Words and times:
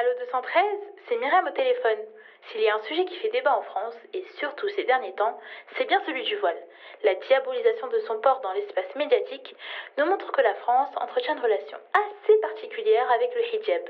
Allo 0.00 0.10
213, 0.16 0.62
c'est 1.08 1.16
Myriam 1.16 1.44
au 1.48 1.50
téléphone. 1.50 1.98
S'il 2.46 2.60
y 2.60 2.68
a 2.68 2.76
un 2.76 2.82
sujet 2.82 3.04
qui 3.04 3.16
fait 3.16 3.30
débat 3.30 3.56
en 3.58 3.62
France, 3.62 3.96
et 4.14 4.22
surtout 4.36 4.68
ces 4.68 4.84
derniers 4.84 5.14
temps, 5.16 5.40
c'est 5.76 5.86
bien 5.86 6.00
celui 6.06 6.22
du 6.22 6.36
voile. 6.36 6.62
La 7.02 7.16
diabolisation 7.16 7.88
de 7.88 7.98
son 8.06 8.20
port 8.20 8.38
dans 8.40 8.52
l'espace 8.52 8.94
médiatique 8.94 9.56
nous 9.96 10.04
montre 10.04 10.30
que 10.30 10.40
la 10.40 10.54
France 10.54 10.90
entretient 11.00 11.34
une 11.34 11.42
relation 11.42 11.78
assez 11.94 12.40
particulière 12.40 13.10
avec 13.10 13.34
le 13.34 13.42
hijab. 13.42 13.82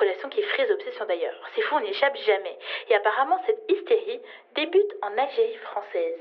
Relation 0.00 0.28
qui 0.28 0.42
frise 0.42 0.72
obsession 0.72 1.04
d'ailleurs. 1.04 1.40
C'est 1.54 1.62
fou, 1.62 1.76
on 1.76 1.80
n'y 1.82 1.90
échappe 1.90 2.16
jamais. 2.16 2.58
Et 2.88 2.96
apparemment, 2.96 3.40
cette 3.46 3.62
hystérie 3.70 4.20
débute 4.56 4.94
en 5.02 5.16
Algérie 5.16 5.58
française. 5.58 6.18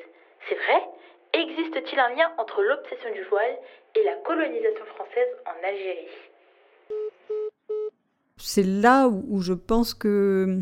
C'est 0.48 0.60
vrai? 0.62 0.84
Existe-t-il 1.34 2.00
un 2.00 2.10
lien 2.10 2.32
entre 2.38 2.62
l'obsession 2.62 3.10
du 3.10 3.24
voile 3.24 3.58
et 3.96 4.04
la 4.04 4.14
colonisation 4.18 4.86
française 4.86 5.36
en 5.48 5.68
Algérie? 5.68 6.33
C'est 8.46 8.64
là 8.64 9.08
où, 9.08 9.40
je 9.42 9.54
pense 9.54 9.94
que 9.94 10.60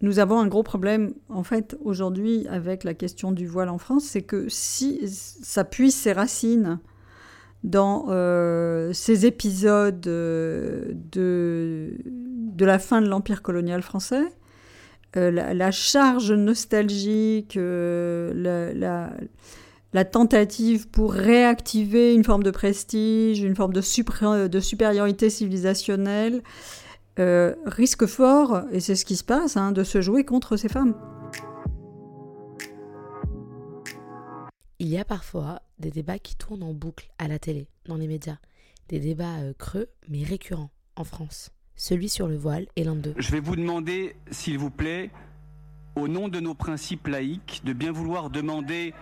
nous 0.00 0.18
avons 0.18 0.40
un 0.40 0.48
gros 0.48 0.64
problème, 0.64 1.14
en 1.28 1.44
fait, 1.44 1.76
aujourd'hui, 1.84 2.46
avec 2.48 2.82
la 2.82 2.94
question 2.94 3.30
du 3.30 3.46
voile 3.46 3.68
en 3.68 3.78
France, 3.78 4.04
c'est 4.04 4.22
que 4.22 4.46
si 4.48 5.00
ça 5.06 5.62
puise 5.64 5.94
ses 5.94 6.12
racines 6.12 6.80
dans 7.62 8.06
euh, 8.08 8.92
ces 8.92 9.24
épisodes 9.24 10.04
euh, 10.08 10.92
de, 11.12 11.96
la 12.58 12.80
fin 12.80 13.00
de 13.00 13.06
l'Empire 13.06 13.42
colonial 13.42 13.82
français, 13.82 14.24
euh, 15.16 15.30
la, 15.30 15.70
charge 15.70 16.32
nostalgique, 16.32 17.56
la, 17.56 19.12
tentative 20.10 20.88
pour 20.88 21.12
réactiver 21.12 22.14
une 22.14 22.24
forme 22.24 22.42
de 22.42 22.50
prestige, 22.50 23.40
une 23.42 23.54
forme 23.54 23.74
de 23.74 23.80
supériorité 24.60 25.30
civilisationnelle, 25.30 26.42
euh, 27.18 27.54
risque 27.66 28.06
fort, 28.06 28.62
et 28.72 28.80
c'est 28.80 28.96
ce 28.96 29.04
qui 29.04 29.16
se 29.16 29.24
passe, 29.24 29.56
hein, 29.56 29.72
de 29.72 29.84
se 29.84 30.00
jouer 30.00 30.24
contre 30.24 30.56
ces 30.56 30.68
femmes. 30.68 30.94
Il 34.78 34.88
y 34.88 34.98
a 34.98 35.04
parfois 35.04 35.62
des 35.78 35.90
débats 35.90 36.18
qui 36.18 36.34
tournent 36.36 36.62
en 36.62 36.72
boucle 36.72 37.10
à 37.18 37.28
la 37.28 37.38
télé, 37.38 37.68
dans 37.86 37.96
les 37.96 38.08
médias. 38.08 38.38
Des 38.88 38.98
débats 38.98 39.38
euh, 39.40 39.52
creux, 39.56 39.88
mais 40.08 40.24
récurrents 40.24 40.70
en 40.96 41.04
France. 41.04 41.52
Celui 41.76 42.08
sur 42.08 42.28
le 42.28 42.36
voile 42.36 42.66
est 42.76 42.84
l'un 42.84 42.96
d'eux. 42.96 43.14
Je 43.16 43.30
vais 43.30 43.40
vous 43.40 43.56
demander, 43.56 44.16
s'il 44.30 44.58
vous 44.58 44.70
plaît, 44.70 45.10
au 45.96 46.08
nom 46.08 46.28
de 46.28 46.40
nos 46.40 46.54
principes 46.54 47.06
laïques, 47.06 47.62
de 47.64 47.72
bien 47.72 47.92
vouloir 47.92 48.30
demander, 48.30 48.94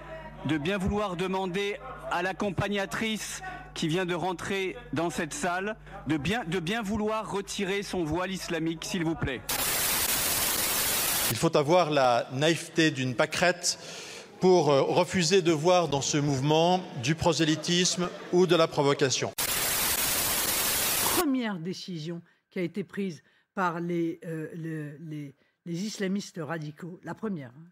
de 0.46 0.58
bien 0.58 0.78
vouloir 0.78 1.16
demander 1.16 1.76
à 2.10 2.22
l'accompagnatrice 2.22 3.42
qui 3.74 3.88
vient 3.88 4.06
de 4.06 4.14
rentrer 4.14 4.76
dans 4.92 5.10
cette 5.10 5.34
salle 5.34 5.76
de 6.06 6.16
bien, 6.16 6.44
de 6.44 6.58
bien 6.58 6.82
vouloir 6.82 7.30
retirer 7.30 7.82
son 7.82 8.04
voile 8.04 8.32
islamique, 8.32 8.84
s'il 8.84 9.04
vous 9.04 9.14
plaît. 9.14 9.40
Il 11.30 11.36
faut 11.36 11.56
avoir 11.56 11.90
la 11.90 12.28
naïveté 12.32 12.90
d'une 12.90 13.14
pâquerette 13.14 13.78
pour 14.40 14.70
euh, 14.70 14.82
refuser 14.82 15.42
de 15.42 15.52
voir 15.52 15.88
dans 15.88 16.00
ce 16.00 16.18
mouvement 16.18 16.82
du 17.02 17.14
prosélytisme 17.14 18.08
ou 18.32 18.46
de 18.46 18.56
la 18.56 18.66
provocation. 18.66 19.30
Première 21.16 21.58
décision 21.58 22.22
qui 22.50 22.58
a 22.58 22.62
été 22.62 22.82
prise 22.82 23.22
par 23.54 23.80
les, 23.80 24.18
euh, 24.24 24.48
les, 25.00 25.34
islamistes 25.66 26.40
radicaux, 26.42 26.98
la 27.04 27.14
première, 27.14 27.50
hein, 27.50 27.68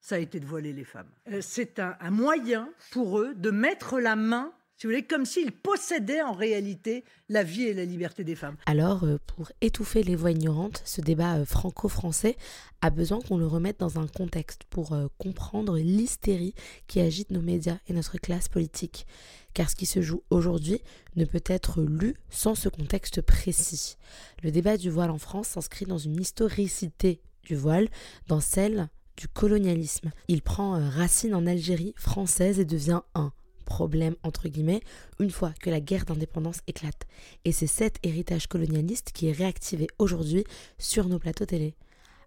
ça 0.00 0.16
a 0.16 0.18
été 0.18 0.40
de 0.40 0.46
voiler 0.46 0.72
les 0.72 0.84
femmes. 0.84 1.10
Euh, 1.30 1.40
c'est 1.40 1.78
un, 1.78 1.96
un 2.00 2.10
moyen 2.10 2.70
pour 2.90 3.18
eux 3.18 3.34
de 3.34 3.50
mettre 3.50 4.00
la 4.00 4.16
main 4.16 4.52
si 4.80 4.86
vous 4.86 4.92
voulez, 4.94 5.06
comme 5.06 5.26
s'ils 5.26 5.52
possédaient 5.52 6.22
en 6.22 6.32
réalité 6.32 7.04
la 7.28 7.42
vie 7.42 7.64
et 7.64 7.74
la 7.74 7.84
liberté 7.84 8.24
des 8.24 8.34
femmes. 8.34 8.56
Alors, 8.64 9.04
euh, 9.04 9.18
pour 9.26 9.52
étouffer 9.60 10.02
les 10.02 10.16
voix 10.16 10.30
ignorantes, 10.30 10.80
ce 10.86 11.02
débat 11.02 11.36
euh, 11.36 11.44
franco-français 11.44 12.38
a 12.80 12.88
besoin 12.88 13.20
qu'on 13.20 13.36
le 13.36 13.46
remette 13.46 13.78
dans 13.78 13.98
un 13.98 14.06
contexte 14.06 14.64
pour 14.70 14.94
euh, 14.94 15.08
comprendre 15.18 15.76
l'hystérie 15.76 16.54
qui 16.86 16.98
agite 17.00 17.30
nos 17.30 17.42
médias 17.42 17.76
et 17.88 17.92
notre 17.92 18.16
classe 18.16 18.48
politique. 18.48 19.06
Car 19.52 19.68
ce 19.68 19.76
qui 19.76 19.84
se 19.84 20.00
joue 20.00 20.22
aujourd'hui 20.30 20.80
ne 21.14 21.26
peut 21.26 21.44
être 21.44 21.82
lu 21.82 22.14
sans 22.30 22.54
ce 22.54 22.70
contexte 22.70 23.20
précis. 23.20 23.98
Le 24.42 24.50
débat 24.50 24.78
du 24.78 24.88
voile 24.88 25.10
en 25.10 25.18
France 25.18 25.48
s'inscrit 25.48 25.84
dans 25.84 25.98
une 25.98 26.18
historicité 26.18 27.20
du 27.42 27.54
voile, 27.54 27.90
dans 28.28 28.40
celle 28.40 28.88
du 29.16 29.28
colonialisme. 29.28 30.10
Il 30.28 30.42
prend 30.42 30.72
racine 30.90 31.34
en 31.34 31.46
Algérie 31.46 31.94
française 31.96 32.58
et 32.58 32.64
devient 32.64 33.00
un 33.14 33.32
problème, 33.64 34.16
entre 34.24 34.48
guillemets, 34.48 34.82
une 35.20 35.30
fois 35.30 35.52
que 35.60 35.70
la 35.70 35.80
guerre 35.80 36.04
d'indépendance 36.04 36.60
éclate. 36.66 37.06
Et 37.44 37.52
c'est 37.52 37.68
cet 37.68 37.98
héritage 38.02 38.48
colonialiste 38.48 39.12
qui 39.12 39.28
est 39.28 39.32
réactivé 39.32 39.86
aujourd'hui 39.98 40.44
sur 40.78 41.08
nos 41.08 41.20
plateaux 41.20 41.46
télé. 41.46 41.74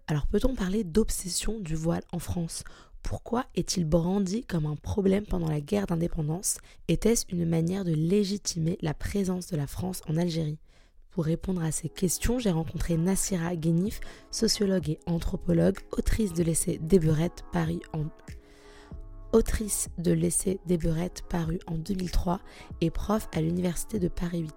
Alors 0.06 0.26
peut-on 0.26 0.54
parler 0.54 0.84
d'obsession 0.84 1.60
du 1.60 1.74
voile 1.74 2.02
en 2.12 2.18
France? 2.18 2.64
Pourquoi 3.02 3.44
est-il 3.54 3.84
brandi 3.84 4.44
comme 4.44 4.64
un 4.64 4.76
problème 4.76 5.26
pendant 5.26 5.48
la 5.48 5.60
guerre 5.60 5.86
d'indépendance? 5.86 6.56
Était-ce 6.88 7.26
une 7.28 7.46
manière 7.46 7.84
de 7.84 7.92
légitimer 7.92 8.78
la 8.80 8.94
présence 8.94 9.46
de 9.48 9.56
la 9.56 9.66
France 9.66 10.00
en 10.08 10.16
Algérie? 10.16 10.58
Pour 11.14 11.24
répondre 11.24 11.62
à 11.62 11.70
ces 11.70 11.88
questions, 11.88 12.40
j'ai 12.40 12.50
rencontré 12.50 12.96
Nassira 12.96 13.54
Guénif, 13.54 14.00
sociologue 14.32 14.90
et 14.90 14.98
anthropologue, 15.06 15.78
autrice 15.92 16.32
de 16.32 16.42
l'essai 16.42 16.78
Débeurette, 16.82 17.44
Paris 17.52 17.80
en 17.92 18.06
autrice 19.34 19.88
de 19.98 20.12
l'essai 20.12 20.60
des 20.66 20.78
Beurettes 20.78 21.22
paru 21.28 21.58
en 21.66 21.74
2003 21.74 22.40
et 22.80 22.90
prof 22.90 23.28
à 23.34 23.40
l'Université 23.40 23.98
de 23.98 24.06
Paris 24.08 24.40
8. 24.40 24.50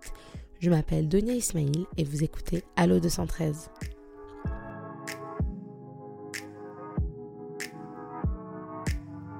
Je 0.60 0.70
m'appelle 0.70 1.08
Donia 1.08 1.34
Ismail 1.34 1.86
et 1.98 2.04
vous 2.04 2.24
écoutez 2.24 2.64
Allo 2.76 3.00
213. 3.00 3.72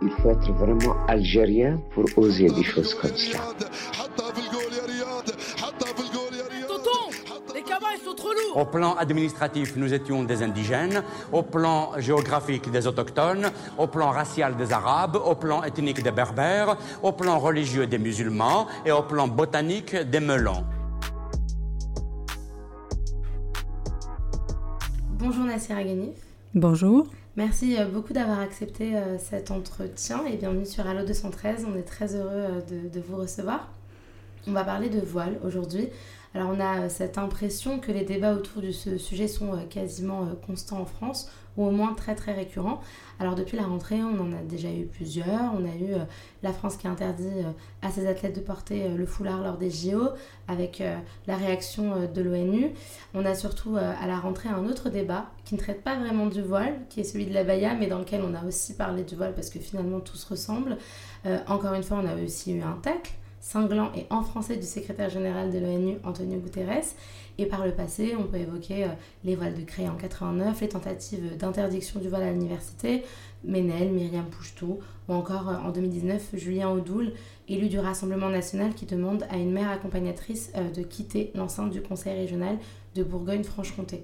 Il 0.02 0.10
faut 0.10 0.30
être 0.30 0.52
vraiment 0.54 0.96
algérien 1.08 1.82
pour 1.92 2.06
oser 2.18 2.50
des 2.50 2.64
choses 2.64 2.94
comme 2.96 3.16
cela. 3.16 3.42
Au 8.56 8.66
plan 8.66 8.96
administratif, 8.96 9.76
nous 9.76 9.94
étions 9.94 10.24
des 10.24 10.42
indigènes. 10.42 11.04
Au 11.32 11.44
plan 11.44 11.92
géographique, 11.98 12.72
des 12.72 12.88
autochtones. 12.88 13.52
Au 13.78 13.88
plan 13.88 14.10
racial, 14.10 14.56
des 14.56 14.74
arabes. 14.74 15.18
Au 15.18 15.36
plan 15.36 15.64
ethnique, 15.64 16.02
des 16.02 16.12
berbères. 16.12 16.78
Au 17.04 17.12
plan 17.12 17.38
religieux, 17.38 17.86
des 17.86 18.00
musulmans. 18.00 18.68
Et 18.86 18.92
au 18.92 19.04
plan 19.04 19.28
botanique, 19.28 19.96
des 19.96 20.20
melons. 20.20 20.64
Bonjour 25.20 25.46
Nassir 25.46 25.78
Aghanif. 25.78 26.16
Bonjour. 26.54 27.08
Merci 27.36 27.78
euh, 27.78 27.86
beaucoup 27.86 28.14
d'avoir 28.14 28.40
accepté 28.40 28.96
euh, 28.96 29.18
cet 29.20 29.52
entretien 29.52 30.26
et 30.26 30.38
bienvenue 30.38 30.66
sur 30.66 30.88
Allo 30.88 31.06
213. 31.06 31.68
On 31.72 31.78
est 31.78 31.84
très 31.84 32.16
heureux 32.16 32.32
euh, 32.32 32.62
de, 32.62 32.90
de 32.90 33.00
vous 33.00 33.18
recevoir. 33.18 33.68
On 34.48 34.54
va 34.54 34.64
parler 34.64 34.90
de 34.90 35.00
voile 35.00 35.38
aujourd'hui. 35.46 35.90
Alors 36.36 36.52
on 36.56 36.60
a 36.60 36.82
euh, 36.82 36.90
cette 36.90 37.18
impression 37.18 37.80
que 37.80 37.92
les 37.92 38.04
débats 38.04 38.34
autour 38.34 38.62
de 38.62 38.72
ce 38.72 38.98
sujet 38.98 39.28
sont 39.28 39.54
euh, 39.54 39.66
quasiment 39.70 40.24
euh, 40.24 40.34
constants 40.46 40.80
en 40.80 40.86
France, 40.86 41.32
ou 41.56 41.66
au 41.66 41.72
moins 41.72 41.94
très 41.94 42.16
très 42.16 42.34
récurrents. 42.34 42.82
Alors 43.20 43.34
depuis 43.34 43.58
la 43.58 43.64
rentrée, 43.64 44.04
on 44.04 44.20
en 44.20 44.32
a 44.34 44.42
déjà 44.44 44.70
eu 44.70 44.86
plusieurs. 44.86 45.54
On 45.56 45.66
a 45.66 45.76
eu 45.76 45.96
la 46.44 46.54
France 46.54 46.78
qui 46.78 46.88
interdit 46.88 47.34
à 47.82 47.90
ses 47.90 48.06
athlètes 48.06 48.36
de 48.36 48.42
porter 48.42 48.90
le 48.90 49.06
foulard 49.08 49.42
lors 49.42 49.58
des 49.58 49.72
JO, 49.72 50.10
avec 50.48 50.84
la 51.26 51.36
réaction 51.36 52.08
de 52.14 52.22
l'ONU. 52.22 52.74
On 53.16 53.26
a 53.26 53.34
surtout 53.34 53.76
à 53.76 54.06
la 54.06 54.20
rentrée 54.20 54.50
un 54.50 54.68
autre 54.68 54.92
débat 54.92 55.32
qui 55.46 55.56
ne 55.56 55.60
traite 55.60 55.84
pas 55.84 55.96
vraiment 55.98 56.28
du 56.28 56.44
voile, 56.44 56.76
qui 56.90 57.00
est 57.00 57.04
celui 57.04 57.26
de 57.26 57.34
la 57.34 57.44
baya, 57.44 57.74
mais 57.74 57.88
dans 57.88 57.98
lequel 57.98 58.22
on 58.22 58.36
a 58.36 58.46
aussi 58.46 58.76
parlé 58.76 59.02
du 59.02 59.16
voile 59.16 59.34
parce 59.34 59.50
que 59.50 59.58
finalement 59.58 60.00
tout 60.00 60.16
se 60.16 60.30
ressemble. 60.30 60.78
encore 61.48 61.74
une 61.74 61.82
fois, 61.82 61.98
on 62.04 62.08
a 62.08 62.24
aussi 62.24 62.54
eu 62.54 62.62
un 62.62 62.78
tacle 62.84 63.14
cinglant 63.40 63.92
et 63.96 64.06
en 64.10 64.24
français 64.24 64.58
du 64.58 64.66
secrétaire 64.66 65.10
général 65.10 65.52
de 65.52 65.60
l'ONU, 65.60 65.98
Antonio 66.04 66.40
Guterres. 66.40 66.96
Et 67.38 67.46
par 67.46 67.66
le 67.66 67.72
passé, 67.72 68.16
on 68.18 68.24
peut 68.24 68.38
évoquer 68.38 68.86
euh, 68.86 68.90
les 69.24 69.36
voiles 69.36 69.54
de 69.54 69.62
Cré 69.62 69.88
en 69.88 69.96
89, 69.96 70.60
les 70.62 70.70
tentatives 70.70 71.38
d'interdiction 71.38 72.00
du 72.00 72.10
voile 72.10 72.24
à 72.24 72.32
l'université, 72.32 73.04
Ménel, 73.44 73.92
Myriam 73.92 74.26
Pouchtou, 74.26 74.80
ou 75.08 75.14
encore 75.14 75.50
euh, 75.50 75.56
en 75.56 75.70
2019, 75.70 76.30
Julien 76.34 76.70
Audoul, 76.70 77.14
élu 77.48 77.70
du 77.70 77.78
Rassemblement 77.78 78.30
national, 78.30 78.74
qui 78.74 78.86
demande 78.86 79.26
à 79.30 79.38
une 79.38 79.52
mère 79.52 79.70
accompagnatrice 79.70 80.52
euh, 80.56 80.72
de 80.72 80.82
quitter 80.82 81.32
l'enceinte 81.36 81.70
du 81.70 81.82
conseil 81.82 82.18
régional 82.18 82.58
de 82.96 83.04
Bourgogne-Franche-Comté. 83.04 84.04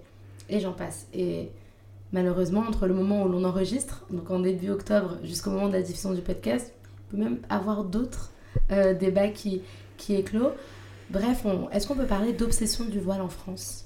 Et 0.50 0.60
j'en 0.60 0.74
passe. 0.74 1.08
Et 1.14 1.50
malheureusement, 2.12 2.62
entre 2.62 2.86
le 2.86 2.94
moment 2.94 3.24
où 3.24 3.30
l'on 3.30 3.46
enregistre, 3.46 4.06
donc 4.12 4.30
en 4.30 4.40
début 4.40 4.70
octobre, 4.70 5.18
jusqu'au 5.24 5.50
moment 5.50 5.70
de 5.70 5.74
la 5.74 5.82
diffusion 5.82 6.14
du 6.14 6.22
podcast, 6.22 6.72
il 6.86 7.18
peut 7.18 7.24
même 7.24 7.40
avoir 7.50 7.84
d'autres 7.84 8.33
euh, 8.72 8.94
débat 8.94 9.28
qui, 9.28 9.62
qui 9.98 10.16
éclot. 10.16 10.52
Bref, 11.10 11.46
est-ce 11.72 11.88
qu'on 11.88 11.96
peut 11.96 12.06
parler 12.06 12.34
d'obsession 12.34 12.86
du 12.86 13.00
voile 13.00 13.22
en 13.22 13.30
France? 13.30 13.86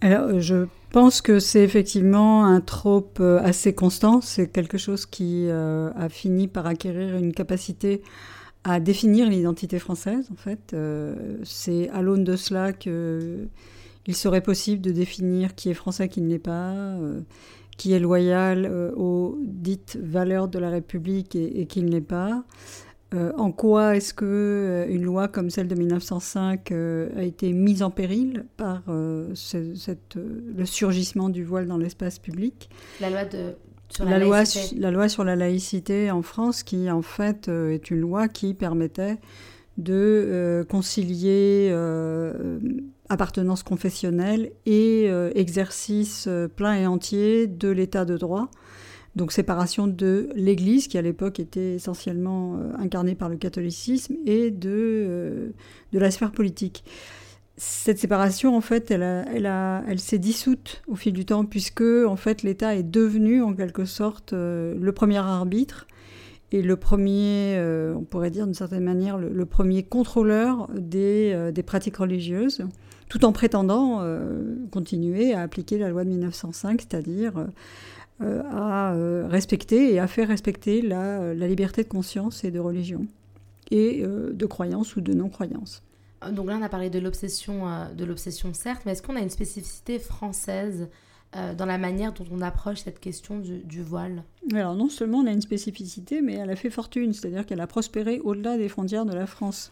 Alors, 0.00 0.40
je 0.40 0.66
pense 0.90 1.20
que 1.20 1.40
c'est 1.40 1.62
effectivement 1.62 2.44
un 2.44 2.60
trope 2.60 3.18
euh, 3.20 3.40
assez 3.42 3.74
constant. 3.74 4.20
C'est 4.20 4.48
quelque 4.48 4.78
chose 4.78 5.06
qui 5.06 5.46
euh, 5.48 5.90
a 5.94 6.08
fini 6.08 6.48
par 6.48 6.66
acquérir 6.66 7.16
une 7.16 7.32
capacité 7.32 8.02
à 8.64 8.80
définir 8.80 9.28
l'identité 9.28 9.78
française, 9.78 10.28
en 10.30 10.36
fait. 10.36 10.76
c'est 11.44 11.88
à 11.90 12.02
l'aune 12.02 12.24
de 12.24 12.36
cela 12.36 12.74
que 12.74 13.48
il 14.06 14.14
serait 14.14 14.42
possible 14.42 14.82
de 14.82 14.90
définir 14.90 15.54
qui 15.54 15.70
est 15.70 15.74
français, 15.74 16.08
qui 16.08 16.20
ne 16.20 16.28
l'est 16.28 16.38
pas, 16.38 16.94
qui 17.78 17.94
est 17.94 17.98
loyal 17.98 18.92
aux 18.96 19.38
dites 19.42 19.98
valeurs 20.02 20.48
de 20.48 20.58
la 20.58 20.68
République 20.68 21.34
et, 21.36 21.64
qui 21.64 21.82
ne 21.82 21.90
l'est 21.90 22.02
pas. 22.02 22.44
En 23.12 23.52
quoi 23.52 23.96
est-ce 23.96 24.14
que 24.14 24.86
une 24.88 25.02
loi 25.02 25.28
comme 25.28 25.50
celle 25.50 25.68
de 25.68 25.74
1905 25.74 26.72
a 26.72 27.22
été 27.22 27.52
mise 27.52 27.82
en 27.82 27.90
péril 27.90 28.46
par 28.56 28.82
cette, 29.34 30.16
le 30.16 30.64
surgissement 30.64 31.28
du 31.28 31.44
voile 31.44 31.66
dans 31.66 31.78
l'espace 31.78 32.18
public? 32.18 32.70
La 33.00 33.10
loi 33.10 33.24
de 33.24 33.54
la, 33.98 34.18
loi, 34.18 34.42
la 34.76 34.90
loi 34.90 35.08
sur 35.08 35.24
la 35.24 35.36
laïcité 35.36 36.10
en 36.10 36.22
France, 36.22 36.62
qui 36.62 36.90
en 36.90 37.02
fait 37.02 37.48
euh, 37.48 37.72
est 37.72 37.90
une 37.90 38.00
loi 38.00 38.28
qui 38.28 38.54
permettait 38.54 39.16
de 39.78 39.94
euh, 39.94 40.64
concilier 40.64 41.68
euh, 41.70 42.58
appartenance 43.08 43.62
confessionnelle 43.62 44.52
et 44.66 45.06
exercice 45.34 46.28
plein 46.54 46.74
et 46.74 46.86
entier 46.86 47.48
de 47.48 47.68
l'état 47.68 48.04
de 48.04 48.16
droit. 48.16 48.50
Donc 49.16 49.32
séparation 49.32 49.86
de 49.86 50.30
l'Église, 50.34 50.86
qui 50.86 50.96
à 50.96 51.02
l'époque 51.02 51.40
était 51.40 51.74
essentiellement 51.74 52.58
incarnée 52.78 53.14
par 53.14 53.28
le 53.28 53.36
catholicisme, 53.36 54.14
et 54.24 54.50
de, 54.50 55.52
de 55.92 55.98
la 55.98 56.10
sphère 56.10 56.30
politique. 56.30 56.84
Cette 57.62 57.98
séparation, 57.98 58.56
en 58.56 58.62
fait, 58.62 58.90
elle, 58.90 59.02
elle, 59.02 60.00
s'est 60.00 60.18
dissoute 60.18 60.80
au 60.88 60.96
fil 60.96 61.12
du 61.12 61.26
temps, 61.26 61.44
puisque 61.44 61.82
en 61.82 62.16
fait, 62.16 62.42
l'État 62.42 62.74
est 62.74 62.82
devenu, 62.82 63.42
en 63.42 63.52
quelque 63.52 63.84
sorte, 63.84 64.32
euh, 64.32 64.74
le 64.80 64.92
premier 64.92 65.18
arbitre 65.18 65.86
et 66.52 66.62
le 66.62 66.76
premier, 66.76 67.56
euh, 67.58 67.94
on 67.94 68.04
pourrait 68.04 68.30
dire 68.30 68.46
d'une 68.46 68.54
certaine 68.54 68.82
manière, 68.82 69.18
le, 69.18 69.44
premier 69.44 69.82
contrôleur 69.82 70.70
des, 70.74 71.32
euh, 71.34 71.52
des, 71.52 71.62
pratiques 71.62 71.98
religieuses, 71.98 72.64
tout 73.10 73.26
en 73.26 73.32
prétendant 73.32 74.02
continuer 74.70 75.34
à 75.34 75.42
appliquer 75.42 75.76
la 75.76 75.90
loi 75.90 76.04
de 76.04 76.08
1905, 76.08 76.80
c'est-à-dire 76.80 77.46
à 78.20 78.94
respecter 79.28 79.94
et 79.94 79.98
à 79.98 80.06
faire 80.06 80.28
respecter 80.28 80.82
la, 80.82 81.32
la, 81.34 81.48
liberté 81.48 81.82
de 81.82 81.88
conscience 81.88 82.44
et 82.44 82.50
de 82.50 82.58
religion, 82.58 83.06
et 83.70 84.02
de 84.04 84.46
croyance 84.46 84.96
ou 84.96 85.00
de 85.00 85.14
non-croyance. 85.14 85.82
Donc 86.28 86.48
là, 86.48 86.56
on 86.58 86.62
a 86.62 86.68
parlé 86.68 86.90
de 86.90 86.98
l'obsession, 86.98 87.68
euh, 87.68 87.92
de 87.94 88.04
l'obsession 88.04 88.52
certes, 88.52 88.82
mais 88.84 88.92
est-ce 88.92 89.02
qu'on 89.02 89.16
a 89.16 89.20
une 89.20 89.30
spécificité 89.30 89.98
française 89.98 90.88
euh, 91.34 91.54
dans 91.54 91.64
la 91.64 91.78
manière 91.78 92.12
dont 92.12 92.26
on 92.30 92.42
approche 92.42 92.80
cette 92.80 93.00
question 93.00 93.38
du, 93.38 93.82
voile? 93.82 94.22
Alors 94.52 94.74
non 94.74 94.88
seulement 94.88 95.18
on 95.18 95.26
a 95.26 95.32
une 95.32 95.40
spécificité, 95.40 96.20
mais 96.20 96.34
elle 96.34 96.50
a 96.50 96.56
fait 96.56 96.70
fortune, 96.70 97.12
c'est-à-dire 97.14 97.46
qu'elle 97.46 97.60
a 97.60 97.66
prospéré 97.66 98.20
au-delà 98.20 98.58
des 98.58 98.68
frontières 98.68 99.06
de 99.06 99.14
la 99.14 99.26
France. 99.26 99.70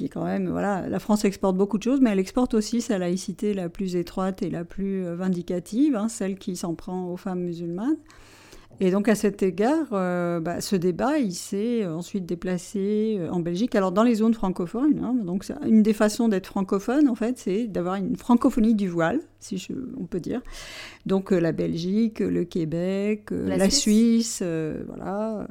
Voilà, 0.00 0.88
la 0.88 0.98
France 0.98 1.24
exporte 1.24 1.56
beaucoup 1.56 1.78
de 1.78 1.82
choses, 1.82 2.00
mais 2.00 2.10
elle 2.10 2.18
exporte 2.18 2.54
aussi 2.54 2.80
sa 2.80 2.98
laïcité 2.98 3.54
la 3.54 3.68
plus 3.68 3.96
étroite 3.96 4.42
et 4.42 4.50
la 4.50 4.64
plus 4.64 5.04
euh, 5.04 5.14
vindicative, 5.14 5.96
hein, 5.96 6.08
celle 6.08 6.38
qui 6.38 6.56
s'en 6.56 6.74
prend 6.74 7.08
aux 7.08 7.16
femmes 7.16 7.40
musulmanes. 7.40 7.96
Et 8.80 8.90
donc 8.90 9.08
à 9.08 9.14
cet 9.14 9.42
égard, 9.42 9.86
euh, 9.92 10.40
bah, 10.40 10.60
ce 10.60 10.76
débat, 10.76 11.18
il 11.18 11.34
s'est 11.34 11.84
euh, 11.84 11.94
ensuite 11.94 12.26
déplacé 12.26 13.16
euh, 13.18 13.30
en 13.30 13.40
Belgique. 13.40 13.74
Alors 13.74 13.92
dans 13.92 14.02
les 14.02 14.16
zones 14.16 14.34
francophones, 14.34 15.00
hein, 15.04 15.14
donc 15.24 15.44
une 15.66 15.82
des 15.82 15.92
façons 15.92 16.28
d'être 16.28 16.46
francophone, 16.46 17.08
en 17.08 17.14
fait, 17.14 17.38
c'est 17.38 17.66
d'avoir 17.66 17.96
une 17.96 18.16
francophonie 18.16 18.74
du 18.74 18.88
voile, 18.88 19.20
si 19.40 19.68
on 20.00 20.06
peut 20.06 20.20
dire. 20.20 20.40
Donc 21.06 21.30
la 21.30 21.52
Belgique, 21.52 22.20
le 22.20 22.44
Québec, 22.44 23.30
la, 23.30 23.70
Suisse, 23.70 24.42
voilà. 24.86 25.46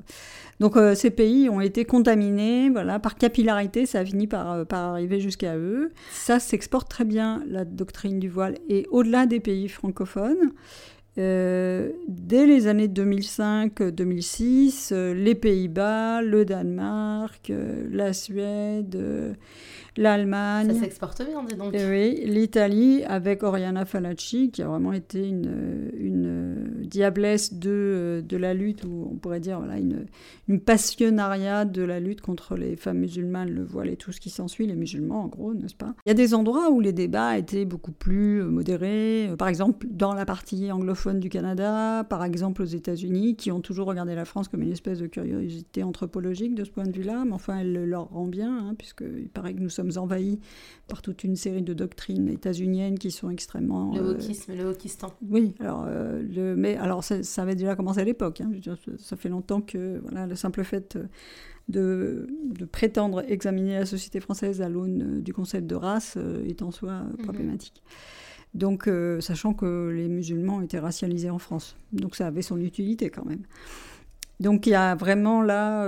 Donc 0.60 0.78
ces 0.96 1.10
pays 1.10 1.50
ont 1.50 1.60
été 1.60 1.86
contaminés, 1.86 2.70
voilà, 2.70 3.00
par 3.00 3.16
capillarité, 3.16 3.86
ça 3.86 4.00
a 4.00 4.06
fini 4.06 4.28
par, 4.28 4.66
par 4.66 4.92
arriver 4.92 5.20
jusqu'à 5.20 5.58
eux. 5.58 5.92
Ça 6.12 6.40
s'exporte 6.40 6.90
très 6.90 7.06
bien, 7.06 7.44
la 7.48 7.66
doctrine 7.66 8.20
du 8.20 8.30
voile, 8.30 8.56
et 8.70 8.88
au-delà 8.92 9.26
des 9.26 9.40
pays 9.40 9.68
francophones. 9.68 10.52
Euh, 11.18 11.90
dès 12.08 12.46
les 12.46 12.68
années 12.68 12.88
2005-2006, 12.88 14.94
euh, 14.94 15.14
les 15.14 15.36
Pays-Bas, 15.36 16.22
le 16.22 16.46
Danemark, 16.46 17.50
euh, 17.50 17.86
la 17.92 18.14
Suède, 18.14 19.36
l'Allemagne. 19.98 20.74
Ça 20.74 20.80
s'exporte 20.80 21.22
bien, 21.26 21.44
dis 21.44 21.56
donc. 21.56 21.74
oui, 21.74 22.24
l'Italie 22.26 23.04
avec 23.04 23.44
Oriana 23.44 23.86
Falacci, 23.86 24.52
qui 24.52 24.62
a 24.62 24.68
vraiment 24.68 24.94
été 24.94 25.28
une, 25.28 25.92
une 25.98 26.86
diablesse 26.86 27.54
de, 27.54 28.24
de 28.28 28.38
la 28.38 28.54
lutte, 28.54 28.84
ou 28.84 29.10
on 29.12 29.16
pourrait 29.16 29.40
dire 29.40 29.60
voilà, 29.60 29.78
une, 29.80 30.06
une 30.48 30.60
passionnariat 30.60 31.66
de 31.66 31.82
la 31.82 32.00
lutte 32.00 32.22
contre 32.22 32.56
les 32.56 32.76
femmes 32.76 33.00
musulmanes, 33.00 33.50
le 33.50 33.64
voile 33.64 33.90
et 33.90 33.98
tout 33.98 34.12
ce 34.12 34.22
qui 34.22 34.30
s'ensuit, 34.30 34.66
les 34.68 34.76
musulmans 34.76 35.24
en 35.24 35.28
gros, 35.28 35.54
n'est-ce 35.54 35.76
pas? 35.76 35.94
Il 36.06 36.10
y 36.10 36.12
a 36.12 36.16
des 36.16 36.34
endroits 36.34 36.70
où 36.70 36.80
les 36.80 36.94
débats 36.94 37.38
étaient 37.38 37.66
beaucoup 37.66 37.92
plus 37.92 38.44
modérés, 38.44 39.30
par 39.38 39.48
exemple 39.48 39.88
dans 39.90 40.14
la 40.14 40.26
partie 40.26 40.72
anglophone 40.72 41.20
du 41.20 41.30
Canada, 41.30 42.06
par 42.10 42.24
exemple 42.24 42.62
aux 42.62 42.66
États-Unis, 42.66 43.36
qui 43.36 43.52
ont 43.52 43.62
toujours 43.62 43.88
regardé 43.88 44.16
la 44.16 44.26
France 44.26 44.48
comme 44.48 44.62
une 44.62 44.72
espèce 44.72 45.00
de 45.00 45.08
curiosité 45.08 45.84
anthropologique 45.84 46.56
de 46.56 46.64
ce 46.64 46.72
point 46.72 46.86
de 46.86 46.92
vue-là, 46.92 47.24
mais 47.26 47.34
enfin 47.34 47.60
elle 47.60 47.86
leur 47.86 48.10
rend 48.10 48.28
bien, 48.28 48.56
hein, 48.58 48.76
puisqu'il 48.78 49.30
paraît 49.30 49.54
que 49.54 49.60
nous 49.60 49.70
sommes 49.70 49.81
sommes 49.82 50.04
envahis 50.04 50.40
par 50.88 51.02
toute 51.02 51.24
une 51.24 51.36
série 51.36 51.62
de 51.62 51.74
doctrines 51.74 52.28
états-uniennes 52.30 53.00
qui 53.00 53.12
sont 53.12 53.30
extrêmement... 53.30 53.94
Le 53.94 54.02
euh, 54.02 54.14
wokisme, 54.14 54.54
le 54.56 54.66
wokistan. 54.66 55.14
Oui, 55.30 55.54
alors, 55.60 55.86
euh, 55.88 56.22
le, 56.22 56.56
mais 56.56 56.76
alors 56.78 57.04
ça, 57.04 57.42
avait 57.42 57.56
déjà 57.56 57.76
commencé 57.76 58.00
à 58.00 58.04
l'époque. 58.04 58.42
Hein, 58.42 58.52
ça 58.98 59.16
fait 59.16 59.30
longtemps 59.30 59.62
que 59.62 60.00
voilà, 60.04 60.28
le 60.28 60.36
simple 60.36 60.64
fait 60.64 60.98
de, 61.70 62.28
de, 62.50 62.66
prétendre 62.66 63.24
examiner 63.28 63.80
la 63.80 63.86
société 63.86 64.20
française 64.20 64.62
à 64.62 64.70
l'aune 64.70 65.22
du 65.22 65.34
concept 65.34 65.68
de 65.68 65.76
race 65.76 66.16
euh, 66.18 66.46
est 66.46 66.62
en 66.62 66.72
soi 66.72 67.04
mhm. 67.04 67.18
problématique. 67.24 67.82
Donc, 68.54 68.90
sachant 69.22 69.54
que 69.54 69.94
les 69.96 70.10
musulmans 70.10 70.62
étaient 70.62 70.78
racialisés 70.78 71.30
en 71.30 71.40
France. 71.40 71.78
Donc, 71.94 72.18
ça 72.18 72.28
avait 72.28 72.42
son 72.42 72.60
utilité 72.60 73.10
quand 73.10 73.24
même. 73.24 73.44
Donc, 74.42 74.68
il 74.68 74.72
y 74.72 74.76
a 74.76 74.94
vraiment 74.94 75.42
là 75.42 75.88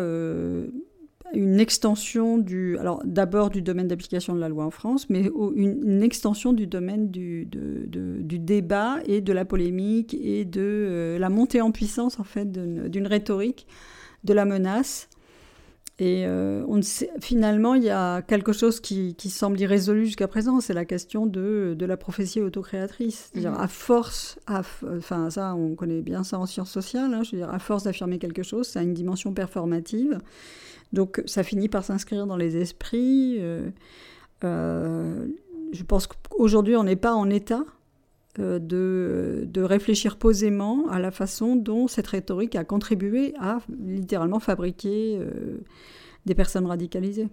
une 1.34 1.60
extension 1.60 2.38
du, 2.38 2.78
alors 2.78 3.02
d'abord 3.06 3.50
du 3.50 3.62
domaine 3.62 3.88
d'application 3.88 4.36
de 4.36 4.40
la 4.40 4.50
loi 4.50 4.66
en 4.66 4.72
France, 4.72 5.10
mais 5.10 5.30
une, 5.56 6.04
extension 6.04 6.54
du 6.54 6.68
domaine 6.68 7.10
du, 7.10 7.46
du, 7.46 8.40
débat 8.40 8.98
et 9.06 9.22
de 9.22 9.34
la 9.34 9.46
polémique 9.46 10.14
et 10.14 10.46
de 10.46 10.62
euh, 10.62 11.20
la 11.20 11.30
montée 11.30 11.62
en 11.62 11.72
puissance 11.72 12.20
en 12.20 12.24
fait 12.24 12.52
d'une 12.52 13.08
rhétorique 13.08 13.68
de 14.24 14.34
la 14.34 14.46
menace. 14.46 15.10
Et 16.00 16.26
euh, 16.26 16.66
on 16.68 16.82
sait, 16.82 17.12
finalement, 17.22 17.76
il 17.76 17.84
y 17.84 17.92
a 17.92 18.24
quelque 18.24 18.52
chose 18.52 18.80
qui, 18.80 19.14
qui 19.14 19.30
semble 19.30 19.60
irrésolu 19.60 20.08
jusqu'à 20.08 20.28
présent, 20.28 20.60
c'est 20.60 20.74
la 20.74 20.86
question 20.86 21.28
de, 21.28 21.76
de, 21.78 21.86
la 21.86 21.98
prophétie 21.98 22.42
autocréatrice. 22.42 23.30
C'est-à-dire, 23.32 23.52
mmh. 23.52 23.62
à 23.62 23.68
force, 23.68 24.40
à, 24.48 24.64
enfin 24.98 25.30
ça, 25.30 25.54
on 25.54 25.76
connaît 25.76 26.02
bien 26.02 26.24
ça 26.24 26.40
en 26.40 26.48
sciences 26.48 26.72
sociales, 26.72 27.14
hein, 27.14 27.22
je 27.22 27.32
veux 27.32 27.38
dire, 27.38 27.52
à 27.52 27.60
force 27.60 27.84
d'affirmer 27.84 28.18
quelque 28.18 28.42
chose, 28.42 28.68
ça 28.68 28.80
a 28.80 28.84
une 28.84 28.96
dimension 28.96 29.34
performative. 29.34 30.18
Donc 30.94 31.22
ça 31.26 31.44
finit 31.44 31.68
par 31.68 31.84
s'inscrire 31.84 32.28
dans 32.28 32.38
les 32.38 32.56
esprits. 32.56 33.38
Euh, 33.40 33.70
euh, 34.44 35.28
je 35.74 35.84
pense 35.84 36.08
qu'aujourd'hui, 36.08 36.76
on 36.76 36.84
n'est 36.84 36.96
pas 36.96 37.14
en 37.14 37.30
état 37.32 37.64
euh, 38.40 38.60
de, 38.60 39.46
de, 39.48 39.62
réfléchir 39.62 40.18
posément 40.18 40.88
à 40.90 41.00
la 41.00 41.10
façon 41.10 41.56
dont 41.56 41.88
cette 41.88 42.08
rhétorique 42.08 42.56
a 42.56 42.64
contribué 42.64 43.34
à 43.40 43.60
littéralement 43.84 44.40
fabriquer 44.40 45.20
des 46.26 46.36
personnes 46.36 46.68
radicalisées. 46.68 47.28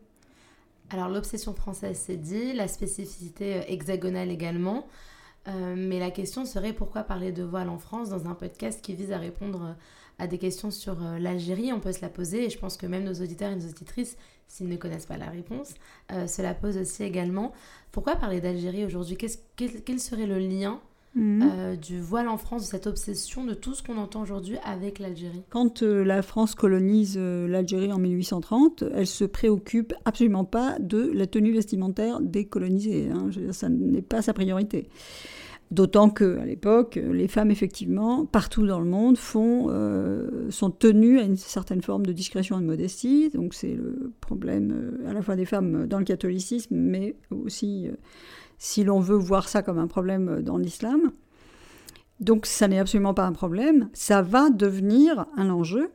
Alors 0.89 1.09
l'obsession 1.09 1.53
française, 1.53 2.03
c'est 2.05 2.17
dit, 2.17 2.53
la 2.55 2.67
spécificité 2.67 3.61
hexagonale 3.69 4.31
également. 4.31 4.87
Mais 5.47 5.99
la 5.99 6.11
question 6.11 6.45
serait 6.45 6.73
pourquoi 6.73 7.03
parler 7.03 7.33
de 7.33 7.43
voile 7.43 7.69
en 7.69 7.79
France 7.79 8.11
dans 8.11 8.29
un 8.29 8.35
podcast 8.35 8.81
qui 8.83 8.95
vise 8.95 9.11
à 9.11 9.19
répondre 9.19 9.75
à 10.21 10.27
des 10.27 10.39
questions 10.39 10.71
sur 10.71 11.03
euh, 11.03 11.19
l'Algérie, 11.19 11.73
on 11.73 11.81
peut 11.81 11.93
se 11.93 12.03
la 12.03 12.11
poser. 12.11 12.45
Et 12.45 12.51
je 12.51 12.59
pense 12.59 12.77
que 12.77 12.87
même 12.87 13.05
nos 13.05 13.15
auditeurs 13.15 13.51
et 13.51 13.57
nos 13.57 13.69
auditrices, 13.69 14.17
s'ils 14.47 14.69
ne 14.69 14.77
connaissent 14.77 15.07
pas 15.07 15.17
la 15.17 15.31
réponse, 15.31 15.75
euh, 16.13 16.27
se 16.27 16.43
la 16.43 16.55
posent 16.55 16.77
aussi 16.77 17.03
également. 17.03 17.53
Pourquoi 17.91 18.17
parler 18.17 18.41
d'Algérie 18.41 18.85
aujourd'hui? 18.85 19.17
Quel, 19.17 20.01
serait 20.01 20.27
le 20.27 20.39
lien 20.39 20.81
mhm. 21.15 21.43
euh, 21.43 21.77
du 21.77 22.01
voile 22.01 22.29
en 22.29 22.37
France, 22.37 22.63
de 22.63 22.67
cette 22.67 22.87
obsession 22.87 23.45
de 23.45 23.55
tout 23.55 23.75
ce 23.75 23.83
qu'on 23.83 23.97
entend 23.97 24.23
aujourd'hui 24.23 24.57
avec 24.65 24.99
l'Algérie 24.99 25.43
Quand 25.51 25.83
la 25.83 26.23
France 26.23 26.55
colonise 26.55 27.19
l'Algérie 27.19 27.93
en 27.93 27.99
1830, 27.99 28.85
elle 28.95 29.07
se 29.07 29.25
préoccupe 29.25 29.93
absolument 30.05 30.45
pas 30.45 30.79
de 30.79 31.11
la 31.15 31.27
tenue 31.27 31.53
vestimentaire 31.53 32.21
des 32.21 32.47
colonisés. 32.47 33.11
Hein. 33.11 33.31
ça 33.53 33.69
n'est 33.69 34.03
pas 34.03 34.23
sa 34.23 34.33
priorité. 34.33 34.89
D'autant 35.71 36.11
qu'à 36.11 36.45
l'époque, 36.45 36.97
les 36.97 37.29
femmes, 37.29 37.53
effectivement, 37.53 38.27
partout 38.27 38.67
dans 38.67 38.81
le 38.81 38.87
monde, 38.87 39.17
font, 39.17 39.69
euh, 39.71 40.51
sont 40.51 40.71
tenues 40.71 41.21
à 41.21 41.23
une 41.23 41.37
certaine 41.37 41.81
forme 41.81 42.05
de 42.05 42.13
discrétion 42.13 42.59
et 42.59 42.63
de 42.63 42.67
modestie. 42.67 43.31
Donc 43.31 43.55
c'est 43.55 43.75
le 43.75 44.13
problème 44.21 44.73
euh, 44.73 45.09
à 45.09 45.13
la 45.13 45.23
fois 45.23 45.37
des 45.37 45.45
femmes 45.45 45.87
dans 45.87 46.01
le 46.01 46.05
catholicisme, 46.05 46.75
mais 46.75 47.15
aussi, 47.31 47.87
euh, 47.87 47.93
si 48.61 48.85
l'on 48.85 49.01
veut 49.01 49.17
voir 49.17 49.49
ça 49.49 49.63
comme 49.63 49.79
un 49.79 49.89
problème 49.89 50.43
dans 50.43 50.59
l'islam. 50.59 51.11
Donc 52.21 52.45
ça 52.45 52.69
n'est 52.69 52.79
absolument 52.79 53.15
pas 53.15 53.25
un 53.25 53.33
problème. 53.33 53.89
Ça 53.95 54.23
va 54.23 54.51
devenir 54.51 55.27
un 55.37 55.49
enjeu, 55.49 55.91